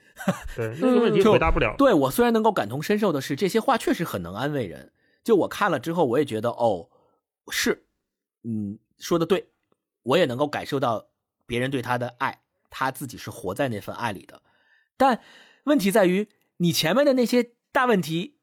[0.56, 1.76] 对，那个问题回答不了。
[1.78, 4.94] 对我虽然能够感同身受的是，这些话确实很能安慰人。
[5.24, 6.90] 就我看了之后，我也觉得哦，
[7.50, 7.86] 是，
[8.44, 9.50] 嗯，说的对，
[10.04, 11.08] 我也能够感受到
[11.46, 14.42] 别人对他的爱，他自己是活在那份爱里的。
[14.96, 15.22] 但
[15.66, 18.35] 问题在于，你前面的那些大问题。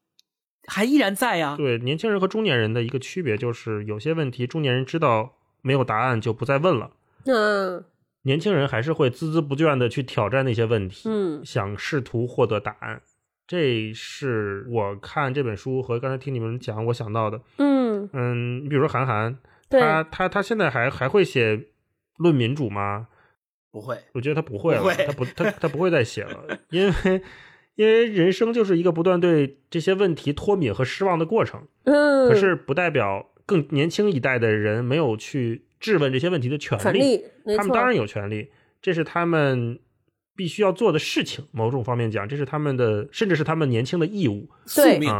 [0.67, 1.55] 还依然在呀。
[1.57, 6.91] 对，年轻人和中年人的一个区别就是，有些问题中年人知道没有答案就不再问了。
[7.25, 7.83] 嗯，
[8.23, 13.01] 年轻人还是会孜孜不倦的去挑战那些问题，嗯，想试图获得答案。
[13.45, 17.41] 这是我看这本书和刚才听你们讲我想到的。
[17.57, 19.37] 嗯嗯，你比如说韩寒，
[19.69, 21.57] 他他他现在还还会写
[22.17, 23.07] 《论民主》吗？
[23.69, 27.21] 不会，我觉得他不会了，他不他他不会再写了， 因为。
[27.75, 37.23] 因为人生就是一个不断对这些问题脱敏和失望的过程，嗯，可是不代表更年轻一代的人没有去质问这些问题的权利，
[37.57, 38.49] 他们当然有权利，
[38.81, 39.79] 这是他们
[40.35, 41.45] 必须要做的事情。
[41.51, 45.11] 某种方面讲，这是他们的，甚至是他们年轻的义务，宿命，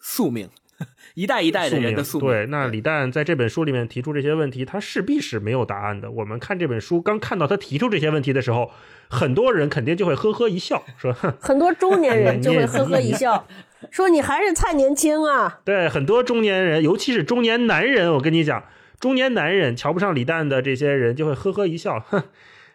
[0.00, 0.48] 宿命。
[1.14, 2.28] 一代一代的人的宿命。
[2.28, 6.10] 对，那李诞在这本书里面提出这些问题，他势必是没有答案的。
[6.10, 8.70] 我们看这本书，刚看到他提出这些问题的时候，
[9.08, 13.46] 很多人肯定就会呵呵一笑，说 很多中年人就会呵呵一笑，
[13.90, 15.60] 说你还是太年轻啊。
[15.64, 18.64] 对，很多中年人，尤其是中年男人，我跟你讲，
[19.00, 22.22] 中年男人瞧不上李诞的这些人就会呵呵一笑， 哼，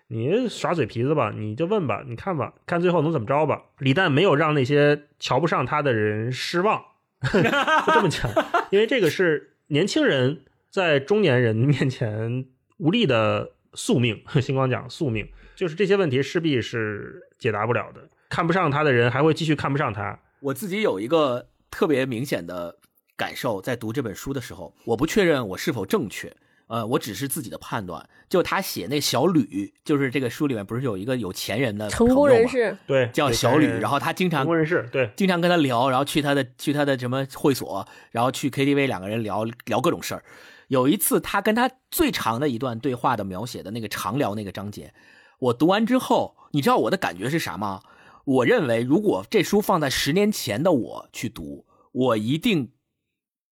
[0.10, 3.62] 你耍嘴皮子吧，你就问吧，你看吧，看最后能怎么着吧。
[3.80, 6.84] 李诞没有让那些瞧不上他的人失望。
[7.32, 8.30] 就这么讲，
[8.72, 12.46] 因为这个是年轻人在中年人面前
[12.78, 14.24] 无力的宿命。
[14.42, 18.10] 星光讲宿命，就是这些问题势必是解答不了的。
[18.30, 20.20] 看不上他的人还会继续看不上他。
[20.40, 22.78] 我自己有一个特别明显的
[23.16, 26.36] 感受，在读这本书的时候，我不确认我是否正确。
[26.68, 28.10] 呃，我只是自己的判断。
[28.30, 40.24] 就他写那小吕，就是这个书里面不是有一个有钱人的成功人士，对，叫小吕，然后他经常成功人士，对，经常跟他聊，然后去他的去他的什么会所，然后去 KTV，两个人聊聊各种事儿。
[40.70, 44.94] 有一次，他跟他最长的一段对话的描写的那个长聊那个章节，
[45.40, 47.82] 我读完之后，你知道我的感觉是啥吗？
[48.26, 52.72] 我认为，如果这书放在十年前的我去读，我一定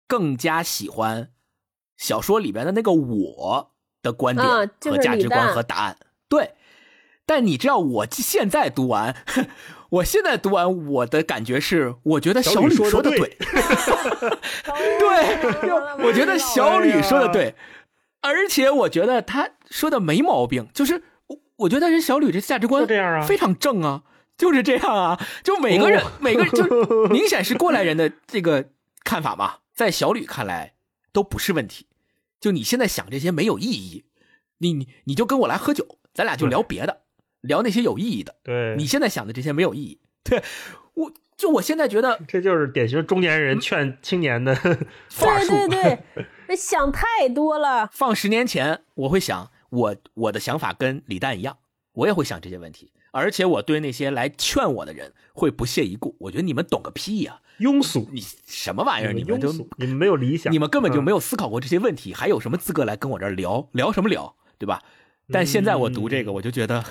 [0.06, 1.30] 更加喜欢
[2.00, 3.70] 小说里边的那个我
[4.02, 5.98] 的观点和价值观和答案。
[6.30, 6.54] 对，
[7.26, 9.14] 但你知道， 我现在读完，
[9.90, 13.36] 我现在读完，我的感觉是，我觉得小吕说的对。
[14.98, 15.36] 对，
[16.02, 17.54] 我觉得小吕说的对，
[18.22, 24.04] 而且我觉得他说的没毛病，就是我我觉得人小吕这价值观这样啊，非常正啊。
[24.38, 26.64] 就是这样啊，就每个人每个人就
[27.12, 28.70] 明显是过来人的这个
[29.04, 30.72] 看法嘛，在小吕看来
[31.12, 31.88] 都不是问题。
[32.40, 34.04] 就你现在想这些没有意义，
[34.58, 37.02] 你你你就跟我来喝酒，咱俩就聊别的，
[37.42, 38.36] 聊那些有意义的。
[38.42, 40.00] 对，你现在想的这些没有意义。
[40.22, 40.42] 对，
[40.94, 44.54] 我就我现在觉得这就是典型中年人劝青年的
[45.16, 45.48] 话术。
[45.48, 45.98] 对对
[46.46, 47.88] 对， 想太多了。
[47.92, 51.58] 放十年前，我会想我我的想法跟李诞一样，
[51.92, 52.92] 我也会想这些问题。
[53.12, 58.08] 而且我对那些来劝我的人会不屑一顾，我觉得你们懂个屁呀，庸俗！
[58.12, 59.12] 你什么玩意儿？
[59.12, 64.80] 你们就你们没有理想，你们根本就没有思考过这些问题，还有什么资格来跟我这儿聊聊什么聊，对吧？
[65.32, 66.84] 但现在我读这个，我就觉得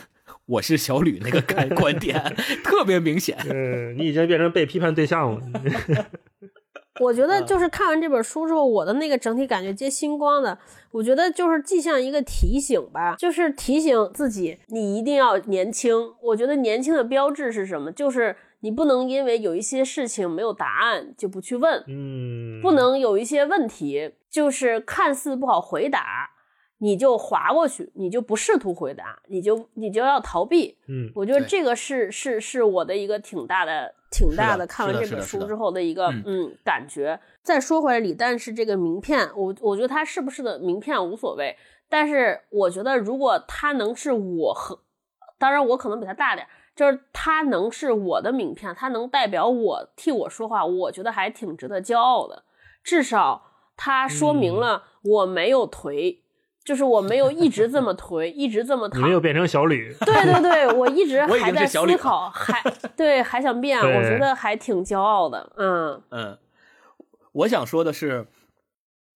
[0.45, 2.21] 我是小吕那个观 观点
[2.63, 3.37] 特别明显。
[3.49, 5.41] 嗯，你已经变成被批判对象了。
[6.99, 10.57] 我觉得就是看完这本书之后，我的那个整体感觉接星光的。
[10.91, 16.13] 我觉得就是既像一个提醒吧，就是提醒自己，你一定要年轻。
[16.21, 17.91] 我觉得年轻的标志是什么？
[17.91, 26.31] 就是你不能因为有一些事情没有答案就不去问，嗯，不能有一些问题就是看似不好回答。
[26.81, 30.77] 你就划过去，你就不试图回答，你就你就要逃避。
[30.87, 37.19] 嗯，我觉得这个是是是我的一个挺大的挺大的看完这本书之后的一个嗯感觉。
[37.41, 41.55] 再说回来，李诞是这个名片，我我觉得他是不是的名片无所谓，
[41.89, 44.79] 但是我觉得如果他能是我和，
[45.37, 52.43] 当然我可能比他大点，就是他能是我的名片，他能代表我替我说话，我觉得还挺值得骄傲的。
[52.83, 53.43] 至少
[53.77, 56.19] 他说明了我没有颓。
[56.69, 59.91] 就是我没有一直这么颓，一直这么躺，没有变成小吕。
[60.01, 62.61] 对对对，我一直还在思考，还
[62.95, 65.51] 对还想变，我觉得还挺骄傲的。
[65.57, 66.37] 嗯嗯，
[67.31, 68.27] 我想说的是，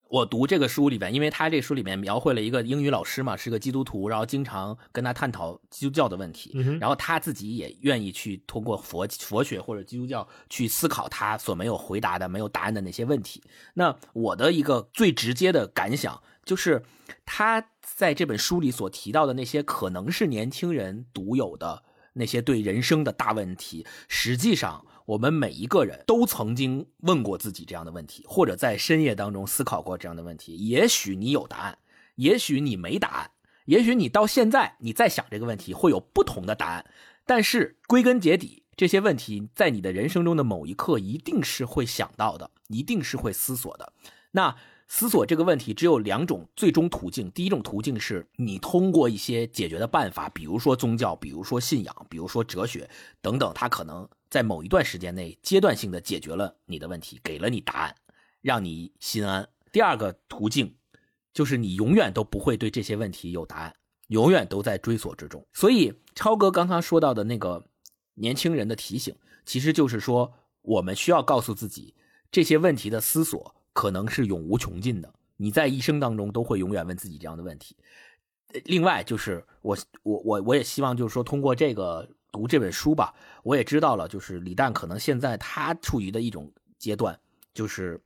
[0.10, 13.44] 我读这个书里边，因为他这书里面描绘了一个英语老师嘛，是个基督徒，然后经常跟他探讨基督教的问题，然后他自己也愿意去通过佛佛学或者基督教去思考他所没有回答的、没有答案的那些问题。
[13.76, 16.20] 那我的一个最直接的感想。
[16.46, 16.84] 就是
[17.26, 21.84] 他在这本书里所提到的那些可能是年轻人独有的
[22.14, 30.56] 那些对人生的大问题，实际上我们每一个人都曾经问过自己这样的问题，或者在深夜当中思考过这样的问题。
[30.68, 31.78] 也许你有答案，
[32.16, 33.32] 也许你没答案，
[33.66, 36.86] 也许你到现在你在想这个问题会有不同的答案。
[37.26, 43.94] 但是归根结底，这些问题在你的人生中的某一刻一定是会想到的，一定是会思索的。
[44.32, 44.56] 那。
[44.88, 47.32] 思索这个问题只有两种最终途径。
[47.32, 52.88] 第一种途径是你通过一些解决的办法，比如说宗教，比如说信仰，比如说哲学
[53.22, 57.96] 等等，它可能在某一段时间内阶段性的解决了你的问题，给了你答案，
[58.42, 59.48] 让你心安。
[59.72, 60.76] 第二个途径
[61.34, 63.74] 就是你永远都不会对这些问题有答案，
[64.10, 65.44] 永远都在追索之中。
[65.54, 67.66] 所以超哥刚刚说到的那个
[68.14, 71.96] 年轻人的提醒，其实就是说我们需要告诉自己
[72.32, 73.56] 这些问题的思索。
[73.74, 77.76] 可能是永无穷尽的，你在一生当中都会永远问自己这样的问题。
[78.66, 83.14] 另外，就是我我我我也希望就是说，通过这个读这本书吧，
[83.44, 87.20] 我也知道了，就是李诞可能现在他处于的一种阶段，
[87.54, 88.00] 就是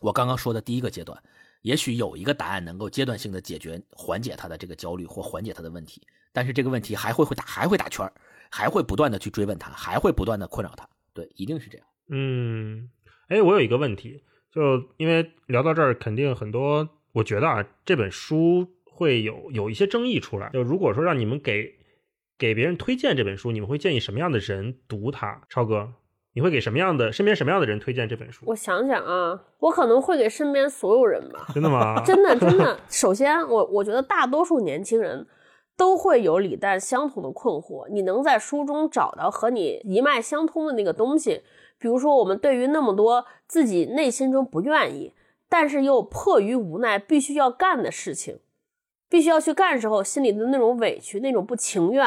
[0.00, 1.22] 我刚刚说的第一个阶段，
[1.60, 6.02] 也许有一个答案能够阶段性的解决缓解他的这个焦虑或缓解他的问题，
[6.32, 8.12] 但是这个问题还会会打还会打圈
[8.50, 10.88] 还会不断的去追问他，还会不断的困扰他。
[11.14, 11.86] 对，一定是这样。
[12.08, 12.90] 嗯，
[13.28, 14.24] 哎，我有一个问题。
[14.52, 20.50] 就因为聊到这儿，肯定很多，我觉得啊，这本书会有有一些争议出来。
[20.52, 21.74] 就如果说让你们给
[22.38, 25.40] 给别人推荐这本书，你们会建议什么样的人读它？
[25.48, 25.92] 超哥，
[26.34, 28.44] 你会给什么样的身边什么样的人推荐这本书？
[28.46, 31.46] 我想想啊，我可能会给身边所有人吧。
[31.54, 32.02] 真的吗？
[32.04, 32.78] 真的真的。
[32.88, 35.26] 首先，我我觉得大多数年轻人
[35.82, 41.42] 都会有李诞相同的困惑，你能在书中找到和你一脉相通的那个东西。
[41.76, 45.12] 比如说，我们对于那么多自己内心中不愿意，
[45.48, 48.38] 但是又迫于无奈必须要干的事情，
[49.08, 52.06] 必须要去干时候心里的那种委屈、那种不情愿。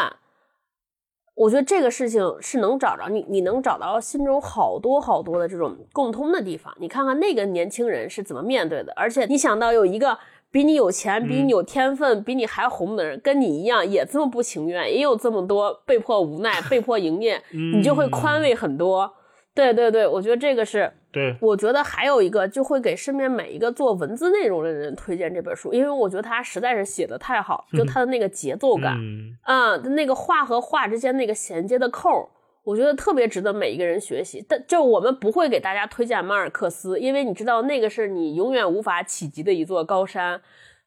[1.33, 6.73] 我觉得这个事情是能找着你，你能找到心中好多好多的这种共通的地方。
[6.79, 10.17] 你看看那个年轻人是怎么面对的，而且你想到有一个
[10.55, 19.11] 比你有钱、比你有天分、比你还红的人，跟你一样也这么不情愿，也有这么多被迫无奈、被迫营业， 你就会宽慰很多。
[19.53, 29.37] 对对对，我觉得这个是对，我觉得还有一个，就会给身边每一个做文字内容的人推荐这本书，因为我觉得他实在是写的太好，就他的那个节奏感，嗯。
[29.43, 32.23] 啊、那个话和话之间那个衔接的扣儿，
[32.65, 34.45] 我觉得特别值得每一个人学习。
[34.45, 40.41] 但就我们不会给大家推荐马尔克斯，因为你知道那个是你永远无法企及的一座高山。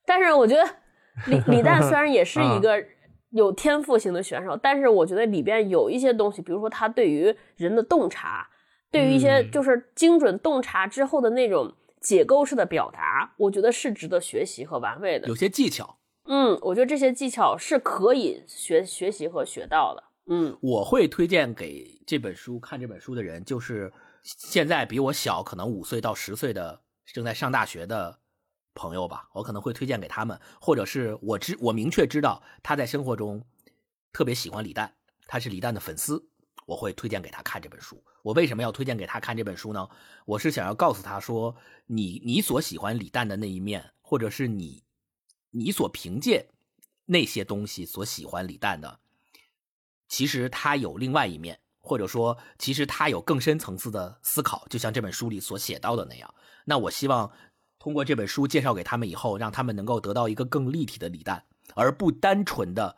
[0.04, 0.62] 但是我觉得
[1.28, 2.84] 李李诞虽然也是一个
[3.30, 8.48] 有天赋型的选手，但是我觉得里边有一些东西，比如说他对于人的洞察。
[8.90, 15.34] 对于一些嗯就是精准洞察之后的那种解构式的表达，我觉得是值得学习和玩味的有。
[15.34, 20.04] 些技巧，嗯，我觉得这些技巧是可以学学习和学到的。
[20.30, 23.90] 嗯我会推荐给这本书看这本书的人，就是
[24.22, 28.20] 现在比我小，可能五岁到十岁的正在上大学的
[28.74, 33.42] 朋友吧，我可能会推荐给他们，或者是我知我明确知道他在生活中
[34.12, 34.94] 特别喜欢李诞，
[35.26, 36.28] 他是李诞的粉丝，
[36.66, 38.04] 我会推荐给他看这本书。
[38.22, 39.88] 我为什么要推荐给他看这本书呢？
[40.26, 41.56] 我是想要告诉他说，
[41.86, 44.84] 你你所喜欢李诞的那一面，或者是你
[45.50, 46.50] 你所凭借
[47.06, 49.00] 那些东西所喜欢李诞的，
[50.08, 56.34] 其实他有另外一面，或者说，其实他有更深层次的思考，就像这本书里所写到的那样。
[56.64, 57.30] 那我希望
[57.78, 61.44] 通过这本书介绍给他们以后，让他们能够得到一个更立体的李诞，
[61.74, 62.96] 而不单纯的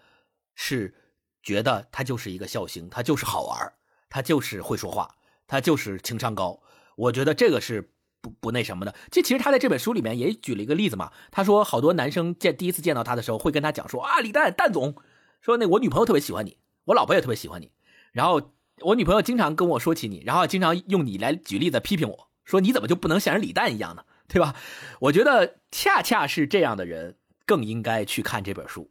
[0.54, 0.94] 是
[1.42, 3.72] 觉得他就是一个笑星，他就是好玩，
[4.08, 6.62] 他就是会说话，他就是情商高。
[6.96, 8.94] 我觉得这个是不不那什么的。
[9.10, 14.96] 这其实他在这本书里面也举了一个例子嘛，他说好多男生见第一次见到他的时候，会跟他讲说啊，李诞诞总，
[15.40, 16.58] 说那我女朋友特别喜欢你，
[16.90, 17.70] 我老婆也特别喜欢你，
[18.12, 24.04] 然后我女朋友经常跟我说起你，然后经常用你来举例子批评我说你怎么就不能像人李诞一样呢？
[24.26, 24.54] 对吧？
[25.00, 27.16] 我觉得恰恰是这样的人
[27.46, 28.90] 更应该去看这本书，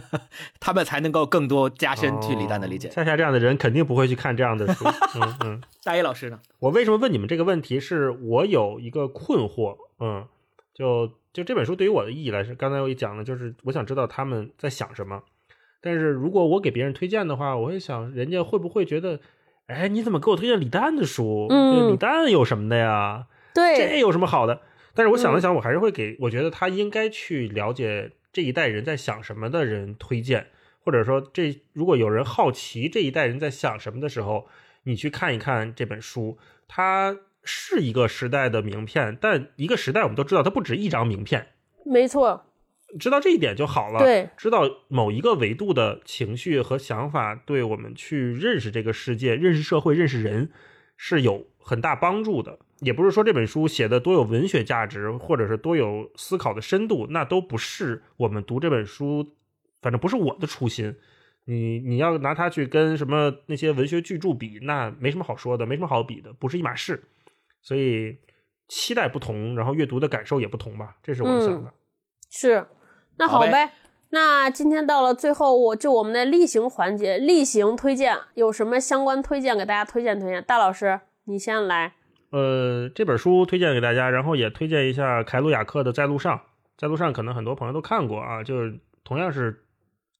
[0.60, 2.88] 他们才能够更多加深对李诞的理解。
[2.88, 4.84] 哦恰恰这样的人肯定不会去看这样的书。
[5.14, 5.62] 嗯嗯。
[5.84, 6.40] 大一老师呢？
[6.58, 7.78] 我为什么问你们这个问题？
[7.80, 10.26] 是我有一个困惑，嗯，
[10.74, 15.22] 就就这本书对于我的意义来说，刚才我也讲了，就是我想知道他们在想什么。
[15.80, 19.20] 但是如果我给别人推荐的话，我会想，人家会不会觉得，
[19.66, 21.46] 哎，你怎么给我推荐李诞的书？
[21.50, 21.92] 嗯。
[21.92, 23.26] 李诞有什么的呀？
[23.54, 23.76] 对。
[23.76, 24.62] 这，有什么好的？
[24.94, 30.48] 但是我想了想，我还是会给，我觉得他应该去了解这一代人在想什么的人推荐，
[30.80, 34.48] 或者说这如果有人好奇这一代人在想什么的时候，
[34.82, 41.46] 你去看一看这本书，它是一个时代的名片，但一个时代我们都知道，它不止一张名片，
[41.84, 42.46] 没错，
[42.98, 43.98] 知道这一点就好了。
[43.98, 50.50] 对，知道某一个维度的情绪和想法，对我们去认识这个世界、认识社会、认识人
[50.96, 52.58] 是有很大帮助的。
[52.80, 59.34] 也不是说这本书写的多有文学价值，或者是多有思考的深度，那都不是我们读这本书，
[59.82, 60.94] 反正不是我的初心。
[61.46, 67.02] 你你要拿它去跟什么那些文学巨著比，那没什么好说的，没什么好比的，不是一码事。
[67.60, 68.16] 所以
[68.68, 71.74] 期待不同，然后阅读的感受也不同吧，这是我的想法。
[72.30, 72.64] 是。
[73.18, 73.70] 那好呗
[74.10, 80.42] 那今天到了最后，我就我们的例行环节，例行推荐有什么相关推荐给大家推荐推荐？
[80.44, 81.92] 大老师，你先来。
[82.30, 86.38] 呃，这本书推荐给大家，然后也推荐一下凯鲁亚克的《在路上》。
[86.78, 89.64] 在路上可能很多朋友都看过啊，就是同样是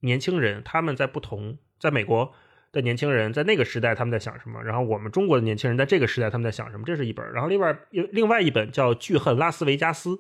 [0.01, 2.33] 年轻人，他们在不同，在美国
[2.73, 7.33] 的年轻人在那个时代他们在想什么，然后我们中国的年轻人在这个时代他们在想什么，这是一本。
[7.33, 10.11] 然后另外有另外一本叫《巨恨拉斯维加斯》，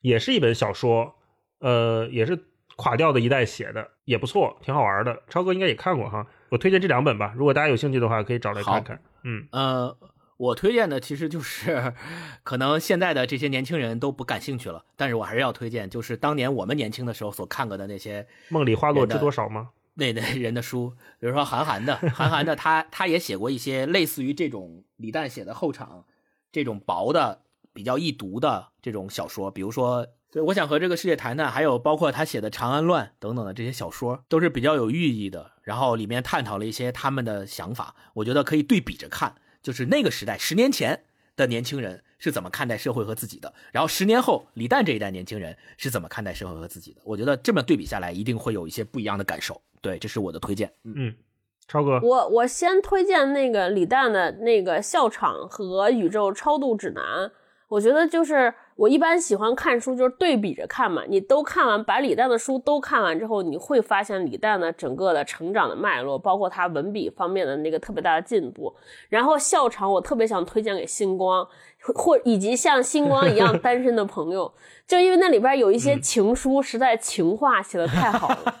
[0.00, 1.14] 也是一本小说，
[1.60, 2.38] 呃，也是
[2.76, 5.22] 垮掉的一代写的，也不错，挺好玩的。
[5.28, 9.00] 超哥应该也看过哈，我推荐这两本吧，如果大家有兴趣的话，可以找来看看。
[9.24, 9.46] 嗯。
[9.52, 9.94] 呃，
[10.38, 11.92] 我推荐的其实就是，
[12.42, 19.68] 可能现在的这些年轻人都不感兴趣了，但是我还是要推荐，就是当年我们年轻的时候所看过的那些梦里花落知多少吗？
[19.94, 26.06] 那那人的书，比如说韩寒的，韩寒的他他也写过一些类似于这种李诞写的后场
[26.50, 27.42] 这种薄的、
[27.74, 30.06] 比较易读的这种小说，比如说。
[30.32, 35.52] 对，我想和这个世界谈谈，还有包括他写的《长安乱》等等的这些小说，都是比较有寓意的。
[35.62, 41.04] 然后里面探讨了一些他们的想法，我觉得可以对比着看，就是那个时代十年前
[41.36, 47.00] 的年轻人是怎么看待社会和自己的，然后十年后李诞这一代年轻人是怎么看待社会和自己的。
[47.04, 49.60] 我觉得这么对比下来，一定会有一些不一样的感受。
[49.80, 50.72] 对，这是我的推荐。
[50.84, 51.14] 嗯，嗯，
[51.66, 57.02] 超哥，我我先推荐那个李诞的那个《笑场》和《宇宙超度指南》，
[57.68, 61.02] 我觉得就是我一般喜欢看书，就是对比着看嘛。
[61.06, 68.74] 你都看完，把李诞的书都看完之后，你会发现李诞的整个的成长的脉络，包括他文笔方面的那个特别大的进步。
[69.10, 71.46] 然后笑场，我特别想推荐给星光，
[71.94, 74.50] 或以及像星光一样单身的朋友，
[74.86, 78.60] 就因为那里边有一些情书，实在情话写的太好了。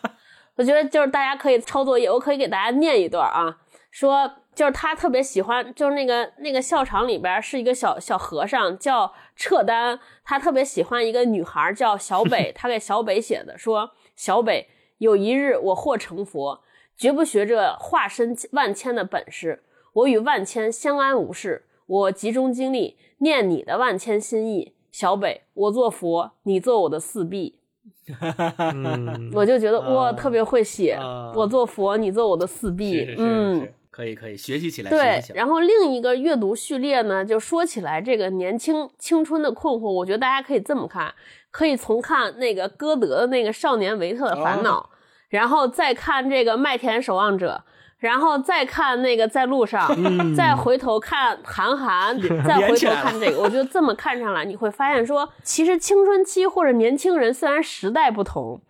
[0.56, 3.56] 我觉得就是大家可以抄作业，我可以给大家念一段啊，
[3.90, 4.30] 说。
[4.54, 16.60] 就是他特别喜欢，就是那个那个校场里边是一个小小和尚叫撤丹，他特别喜欢一个女孩叫小北， 他给小北写的说：小北，有一日我或成佛，
[16.96, 19.62] 绝不学这化身万千的本事，
[19.94, 24.74] 我与万千相安无事，我集中精力念你的万千心意。
[24.90, 27.60] 小北，我做佛，你做我的四臂。
[29.32, 30.98] 我就觉得哇，特别会写。
[31.34, 33.14] 我做佛，你做我的四壁。
[33.16, 33.72] 嗯。
[33.90, 34.90] 可以可以学习起来。
[34.90, 41.12] 对，然后另一个阅读序列呢，就说起来这个年轻青春的困惑，我觉得大家可以这么看，
[41.50, 44.90] 可以从看那个歌德的那个《少年维特的烦恼》，
[45.28, 47.64] 然后再看这个《麦田守望者》，
[47.98, 49.88] 然后再看那个在路上，
[50.34, 52.16] 再回头看韩寒，
[52.46, 58.60] 再回头看这个，我觉得这么看上来，你会发现说，其实青春期或者年轻人虽然时代不同。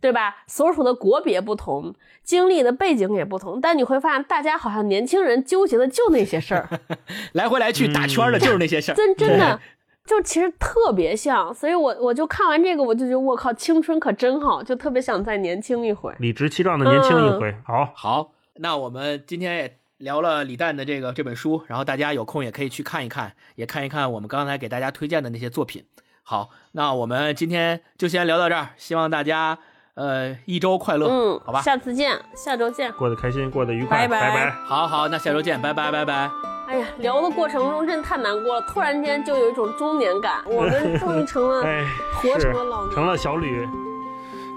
[0.00, 0.36] 对吧？
[0.46, 6.68] 所处的国别不同，经历的背景也不同，但你会发现，大家好像年轻人纠结的就那些事儿，
[7.32, 9.58] 来回来去打圈的就是那些事儿，真 真的
[10.04, 11.52] 就其实特别像。
[11.52, 17.52] 所以我我就看完这个，我就觉得我靠，青春可真好，就特别想再年轻一回，理直气壮的年轻一回。
[17.64, 25.84] 好，好，那我们今天也聊了李诞的这个这本书，然后大家有空也可以去看一看，也看一看我们刚才给大家推荐的那些作品。
[26.22, 29.58] 好，那我们今天就先聊到这儿，希望大家。
[29.96, 36.30] 呃，一周快乐，嗯，好吧，下次见，下周见，过得开心，过得愉快，拜拜，好好，那下周见，拜拜，拜拜。
[36.68, 41.86] 哎呀，聊的过程中真太难过了，突然间就有一种中年感， 我们终于成了，哎
[42.20, 43.66] 活成了老年，成了小吕。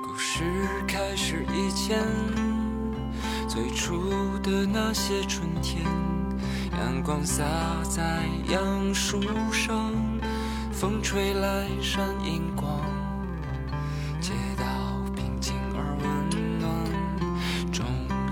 [0.04, 0.44] 故事
[0.86, 2.04] 开始以前，
[3.48, 4.10] 最初
[4.44, 5.86] 的那些春天，
[6.74, 7.46] 阳光洒
[7.84, 8.02] 在
[8.52, 9.22] 杨树
[9.54, 9.94] 上，
[10.70, 12.99] 风吹来闪银光。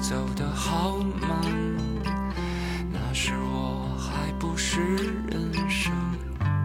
[0.09, 1.29] 走得好慢
[2.93, 4.79] 那是我还不是
[5.29, 5.91] 人生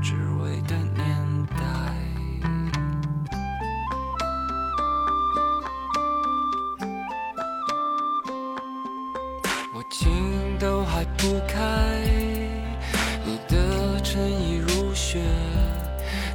[0.01, 1.57] 滋味的年代。
[9.75, 12.01] 我情窦还不开
[13.25, 15.21] 你的衬衣如雪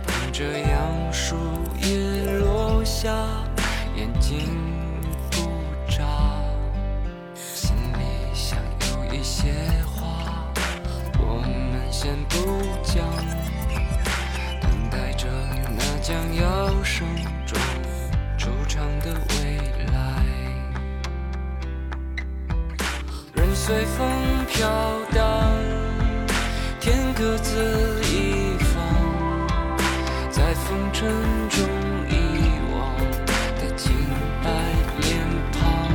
[0.05, 1.37] 等着杨树
[1.81, 3.46] 叶落下。
[16.07, 17.03] 将要手
[17.45, 17.59] 中
[18.37, 19.57] 出场的未
[19.91, 20.23] 来。
[23.33, 24.07] 人随风
[24.47, 24.69] 飘
[25.13, 25.51] 荡，
[26.79, 28.81] 天各自一方，
[30.31, 31.11] 在风尘
[31.49, 31.59] 中
[32.09, 32.15] 遗
[32.71, 32.95] 忘
[33.57, 33.91] 的清
[34.41, 34.49] 白
[35.01, 35.17] 脸
[35.59, 35.91] 庞。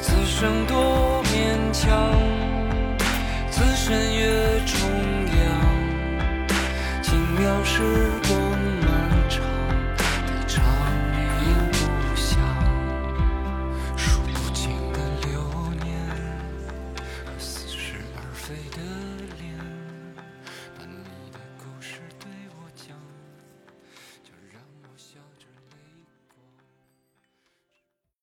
[0.00, 2.14] 此生多勉强，
[3.50, 4.88] 此身越重
[5.36, 8.09] 阳，轻描时。